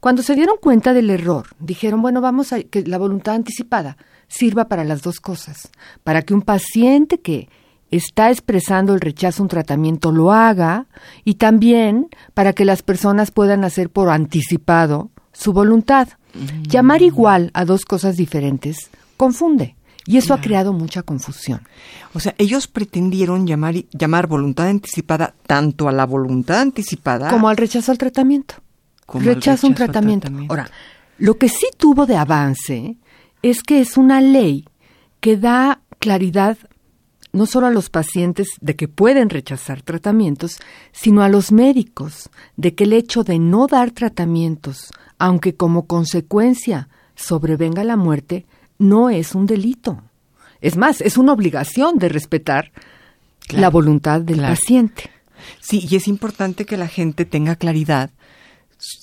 Cuando 0.00 0.22
se 0.22 0.34
dieron 0.34 0.56
cuenta 0.60 0.92
del 0.92 1.10
error, 1.10 1.48
dijeron, 1.58 2.02
bueno, 2.02 2.20
vamos 2.20 2.52
a 2.52 2.62
que 2.62 2.82
la 2.82 2.98
voluntad 2.98 3.34
anticipada 3.34 3.96
sirva 4.28 4.66
para 4.66 4.84
las 4.84 5.02
dos 5.02 5.20
cosas, 5.20 5.70
para 6.04 6.22
que 6.22 6.34
un 6.34 6.42
paciente 6.42 7.20
que 7.20 7.48
está 7.90 8.30
expresando 8.30 8.94
el 8.94 9.00
rechazo 9.00 9.42
a 9.42 9.44
un 9.44 9.48
tratamiento 9.48 10.12
lo 10.12 10.32
haga 10.32 10.86
y 11.24 11.34
también 11.34 12.08
para 12.34 12.52
que 12.52 12.64
las 12.64 12.82
personas 12.82 13.30
puedan 13.30 13.64
hacer 13.64 13.90
por 13.90 14.08
anticipado 14.08 15.10
su 15.32 15.52
voluntad. 15.52 16.08
Mm. 16.34 16.62
Llamar 16.68 17.02
igual 17.02 17.50
a 17.52 17.64
dos 17.64 17.84
cosas 17.84 18.16
diferentes 18.16 18.90
confunde. 19.16 19.76
Y 20.10 20.16
eso 20.16 20.34
ha 20.34 20.40
creado 20.40 20.72
mucha 20.72 21.02
confusión. 21.02 21.60
O 22.14 22.20
sea, 22.20 22.34
ellos 22.38 22.66
pretendieron 22.66 23.46
llamar, 23.46 23.74
llamar 23.92 24.26
voluntad 24.26 24.66
anticipada 24.66 25.34
tanto 25.46 25.88
a 25.88 25.92
la 25.92 26.04
voluntad 26.06 26.60
anticipada 26.60 27.30
como 27.30 27.48
al 27.48 27.56
rechazo 27.56 27.92
al 27.92 27.98
tratamiento. 27.98 28.54
Como 29.06 29.24
rechazo, 29.24 29.66
un 29.66 29.74
tratamiento. 29.74 30.28
Ahora, 30.48 30.70
lo 31.18 31.36
que 31.36 31.48
sí 31.48 31.66
tuvo 31.76 32.06
de 32.06 32.16
avance 32.16 32.96
es 33.42 33.62
que 33.62 33.80
es 33.80 33.96
una 33.96 34.20
ley 34.20 34.66
que 35.20 35.36
da 35.36 35.80
claridad 35.98 36.56
no 37.32 37.46
solo 37.46 37.66
a 37.66 37.70
los 37.70 37.90
pacientes 37.90 38.48
de 38.60 38.74
que 38.76 38.88
pueden 38.88 39.30
rechazar 39.30 39.82
tratamientos, 39.82 40.58
sino 40.92 41.22
a 41.22 41.28
los 41.28 41.52
médicos 41.52 42.30
de 42.56 42.74
que 42.74 42.84
el 42.84 42.92
hecho 42.92 43.22
de 43.22 43.38
no 43.38 43.66
dar 43.66 43.92
tratamientos, 43.92 44.90
aunque 45.18 45.54
como 45.54 45.86
consecuencia 45.86 46.88
sobrevenga 47.14 47.84
la 47.84 47.96
muerte, 47.96 48.46
no 48.80 49.10
es 49.10 49.34
un 49.34 49.46
delito. 49.46 50.02
Es 50.60 50.76
más, 50.76 51.00
es 51.00 51.16
una 51.16 51.32
obligación 51.32 51.98
de 51.98 52.08
respetar 52.08 52.72
la 53.50 53.70
voluntad 53.70 54.20
del 54.20 54.40
paciente. 54.40 55.10
Sí, 55.60 55.86
y 55.88 55.96
es 55.96 56.08
importante 56.08 56.64
que 56.64 56.76
la 56.76 56.88
gente 56.88 57.24
tenga 57.24 57.56
claridad 57.56 58.10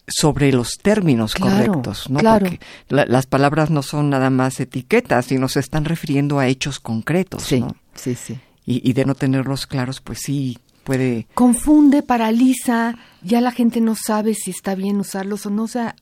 sobre 0.07 0.51
los 0.51 0.77
términos 0.81 1.35
correctos, 1.35 2.09
¿no? 2.09 2.19
Porque 2.19 2.59
las 2.89 3.27
palabras 3.27 3.69
no 3.69 3.83
son 3.83 4.09
nada 4.09 4.29
más 4.29 4.59
etiquetas, 4.59 5.27
sino 5.27 5.47
se 5.47 5.59
están 5.59 5.85
refiriendo 5.85 6.39
a 6.39 6.47
hechos 6.47 6.79
concretos, 6.79 7.43
sí, 7.43 7.59
¿no? 7.59 7.75
Sí, 7.93 8.15
sí. 8.15 8.39
Y, 8.65 8.87
y, 8.87 8.93
de 8.93 9.05
no 9.05 9.15
tenerlos 9.15 9.65
claros, 9.65 10.01
pues 10.01 10.19
sí 10.23 10.57
puede... 10.83 11.27
Confunde, 11.33 12.03
paraliza, 12.03 12.95
ya 13.21 13.39
la 13.39 13.51
gente 13.51 13.79
no 13.79 13.95
sabe 13.95 14.33
si 14.33 14.51
está 14.51 14.75
bien 14.75 14.99
usarlos 14.99 15.45
o 15.45 15.49
no, 15.49 15.63
o 15.63 15.67
sea, 15.67 15.95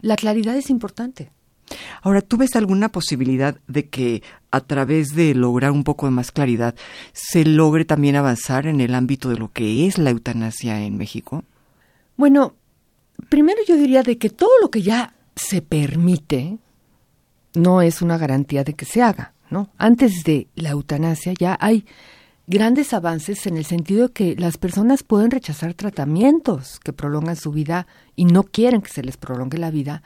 la 0.00 0.16
claridad 0.16 0.56
es 0.56 0.70
importante. 0.70 1.30
Ahora, 2.02 2.20
¿tú 2.20 2.36
ves 2.36 2.56
alguna 2.56 2.88
posibilidad 2.90 3.56
de 3.66 3.88
que 3.88 4.22
a 4.50 4.60
través 4.60 5.14
de 5.14 5.34
lograr 5.34 5.70
un 5.70 5.84
poco 5.84 6.06
de 6.06 6.12
más 6.12 6.32
claridad 6.32 6.74
se 7.12 7.44
logre 7.44 7.84
también 7.84 8.16
avanzar 8.16 8.66
en 8.66 8.80
el 8.80 8.94
ámbito 8.94 9.28
de 9.28 9.36
lo 9.36 9.52
que 9.52 9.86
es 9.86 9.98
la 9.98 10.10
eutanasia 10.10 10.82
en 10.82 10.96
México? 10.96 11.44
Bueno, 12.16 12.54
primero 13.28 13.60
yo 13.66 13.76
diría 13.76 14.02
de 14.02 14.18
que 14.18 14.30
todo 14.30 14.50
lo 14.60 14.70
que 14.70 14.82
ya 14.82 15.14
se 15.36 15.62
permite 15.62 16.58
no 17.54 17.82
es 17.82 18.02
una 18.02 18.18
garantía 18.18 18.64
de 18.64 18.74
que 18.74 18.84
se 18.84 19.02
haga, 19.02 19.34
¿no? 19.50 19.70
Antes 19.78 20.24
de 20.24 20.48
la 20.54 20.70
eutanasia 20.70 21.32
ya 21.38 21.56
hay 21.60 21.84
grandes 22.46 22.94
avances 22.94 23.46
en 23.46 23.56
el 23.58 23.64
sentido 23.64 24.08
de 24.08 24.12
que 24.12 24.36
las 24.36 24.56
personas 24.56 25.02
pueden 25.02 25.30
rechazar 25.30 25.74
tratamientos 25.74 26.80
que 26.80 26.94
prolongan 26.94 27.36
su 27.36 27.52
vida 27.52 27.86
y 28.16 28.24
no 28.24 28.42
quieren 28.42 28.80
que 28.80 28.90
se 28.90 29.02
les 29.02 29.16
prolongue 29.16 29.58
la 29.58 29.70
vida. 29.70 30.02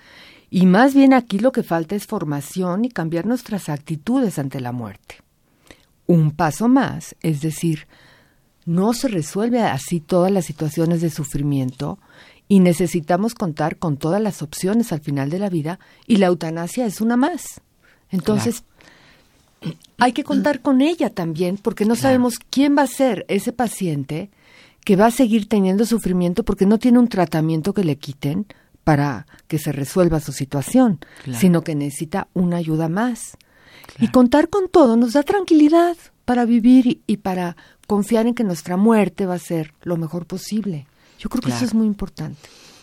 Y 0.54 0.66
más 0.66 0.92
bien 0.92 1.14
aquí 1.14 1.38
lo 1.38 1.50
que 1.50 1.62
falta 1.62 1.94
es 1.96 2.06
formación 2.06 2.84
y 2.84 2.90
cambiar 2.90 3.24
nuestras 3.24 3.70
actitudes 3.70 4.38
ante 4.38 4.60
la 4.60 4.70
muerte. 4.70 5.14
Un 6.06 6.30
paso 6.30 6.68
más, 6.68 7.16
es 7.22 7.40
decir, 7.40 7.88
no 8.66 8.92
se 8.92 9.08
resuelve 9.08 9.62
así 9.62 9.98
todas 9.98 10.30
las 10.30 10.44
situaciones 10.44 11.00
de 11.00 11.08
sufrimiento 11.08 11.98
y 12.48 12.60
necesitamos 12.60 13.32
contar 13.32 13.78
con 13.78 13.96
todas 13.96 14.20
las 14.20 14.42
opciones 14.42 14.92
al 14.92 15.00
final 15.00 15.30
de 15.30 15.38
la 15.38 15.48
vida 15.48 15.78
y 16.06 16.16
la 16.16 16.26
eutanasia 16.26 16.84
es 16.84 17.00
una 17.00 17.16
más. 17.16 17.62
Entonces, 18.10 18.64
hay 19.96 20.12
que 20.12 20.22
contar 20.22 20.60
con 20.60 20.82
ella 20.82 21.08
también 21.08 21.56
porque 21.56 21.86
no 21.86 21.96
sabemos 21.96 22.34
quién 22.50 22.76
va 22.76 22.82
a 22.82 22.88
ser 22.88 23.24
ese 23.28 23.54
paciente 23.54 24.28
que 24.84 24.96
va 24.96 25.06
a 25.06 25.12
seguir 25.12 25.48
teniendo 25.48 25.86
sufrimiento 25.86 26.44
porque 26.44 26.66
no 26.66 26.78
tiene 26.78 26.98
un 26.98 27.08
tratamiento 27.08 27.72
que 27.72 27.84
le 27.84 27.96
quiten 27.96 28.46
para 28.84 29.26
que 29.48 29.58
se 29.58 29.72
resuelva 29.72 30.20
su 30.20 30.32
situación, 30.32 30.98
sino 31.32 31.62
que 31.62 31.74
necesita 31.74 32.28
una 32.34 32.56
ayuda 32.56 32.88
más. 32.88 33.36
Y 33.98 34.08
contar 34.08 34.48
con 34.48 34.68
todo 34.68 34.96
nos 34.96 35.12
da 35.12 35.22
tranquilidad 35.22 35.96
para 36.24 36.44
vivir 36.44 37.02
y, 37.06 37.16
para 37.18 37.56
confiar 37.86 38.26
en 38.26 38.34
que 38.34 38.44
nuestra 38.44 38.76
muerte 38.76 39.26
va 39.26 39.34
a 39.34 39.38
ser 39.38 39.74
lo 39.82 39.96
mejor 39.96 40.26
posible. 40.26 40.86
Yo 41.18 41.28
creo 41.28 41.42
que 41.42 41.50
eso 41.50 41.64
es 41.64 41.74
muy 41.74 41.86
importante. 41.86 42.38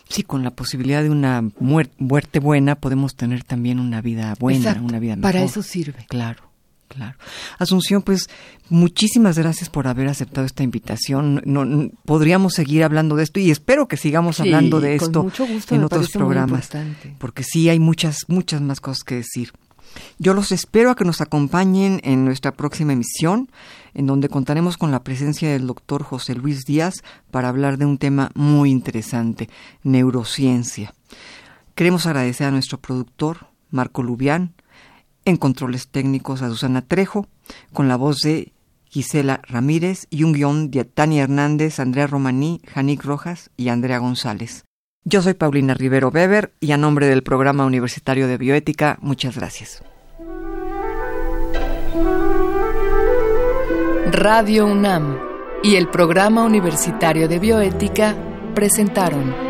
Sí, 0.08 0.24
con 0.24 0.42
la 0.42 0.50
posibilidad 0.50 1.02
de 1.02 1.10
una 1.10 1.48
muerte 1.58 2.40
buena 2.40 2.74
podemos 2.74 3.14
tener 3.14 3.44
también 3.44 3.78
una 3.78 4.00
vida 4.00 4.34
buena, 4.40 4.80
una 4.82 4.98
vida 4.98 5.16
mejor. 5.16 5.32
Para 5.32 5.44
eso 5.44 5.62
sirve. 5.62 6.06
Claro. 6.08 6.49
Claro. 6.90 7.16
Asunción, 7.60 8.02
pues 8.02 8.28
muchísimas 8.68 9.38
gracias 9.38 9.70
por 9.70 9.86
haber 9.86 10.08
aceptado 10.08 10.44
esta 10.44 10.64
invitación. 10.64 11.40
No, 11.44 11.88
podríamos 12.04 12.54
seguir 12.54 12.82
hablando 12.82 13.14
de 13.14 13.22
esto 13.22 13.38
y 13.38 13.52
espero 13.52 13.86
que 13.86 13.96
sigamos 13.96 14.40
hablando 14.40 14.80
de 14.80 14.96
esto 14.96 15.30
en 15.70 15.84
otros 15.84 16.10
programas, 16.10 16.68
porque 17.18 17.44
sí 17.44 17.68
hay 17.68 17.78
muchas, 17.78 18.24
muchas 18.26 18.60
más 18.60 18.80
cosas 18.80 19.04
que 19.04 19.14
decir. 19.14 19.52
Yo 20.18 20.34
los 20.34 20.50
espero 20.50 20.90
a 20.90 20.96
que 20.96 21.04
nos 21.04 21.20
acompañen 21.20 22.00
en 22.02 22.24
nuestra 22.24 22.52
próxima 22.52 22.92
emisión, 22.92 23.52
en 23.94 24.06
donde 24.06 24.28
contaremos 24.28 24.76
con 24.76 24.90
la 24.90 25.04
presencia 25.04 25.48
del 25.52 25.68
doctor 25.68 26.02
José 26.02 26.34
Luis 26.34 26.64
Díaz 26.64 27.04
para 27.30 27.48
hablar 27.48 27.78
de 27.78 27.86
un 27.86 27.98
tema 27.98 28.32
muy 28.34 28.70
interesante, 28.70 29.48
neurociencia. 29.84 30.92
Queremos 31.76 32.06
agradecer 32.06 32.48
a 32.48 32.50
nuestro 32.50 32.80
productor, 32.80 33.46
Marco 33.70 34.02
Lubián, 34.02 34.54
en 35.24 35.36
controles 35.36 35.88
técnicos 35.88 36.42
a 36.42 36.48
Susana 36.48 36.82
Trejo, 36.82 37.26
con 37.72 37.88
la 37.88 37.96
voz 37.96 38.18
de 38.18 38.52
Gisela 38.84 39.40
Ramírez 39.46 40.06
y 40.10 40.24
un 40.24 40.32
guion 40.32 40.70
de 40.70 40.84
Tania 40.84 41.22
Hernández, 41.22 41.78
Andrea 41.78 42.06
Romaní, 42.06 42.60
Janik 42.66 43.04
Rojas 43.04 43.50
y 43.56 43.68
Andrea 43.68 43.98
González. 43.98 44.64
Yo 45.04 45.22
soy 45.22 45.34
Paulina 45.34 45.74
Rivero 45.74 46.08
Weber 46.08 46.52
y 46.60 46.72
a 46.72 46.76
nombre 46.76 47.06
del 47.06 47.22
Programa 47.22 47.64
Universitario 47.64 48.26
de 48.28 48.36
Bioética, 48.36 48.98
muchas 49.00 49.36
gracias. 49.36 49.82
Radio 54.12 54.66
UNAM 54.66 55.18
y 55.62 55.76
el 55.76 55.88
Programa 55.88 56.44
Universitario 56.44 57.28
de 57.28 57.38
Bioética 57.38 58.16
presentaron 58.54 59.49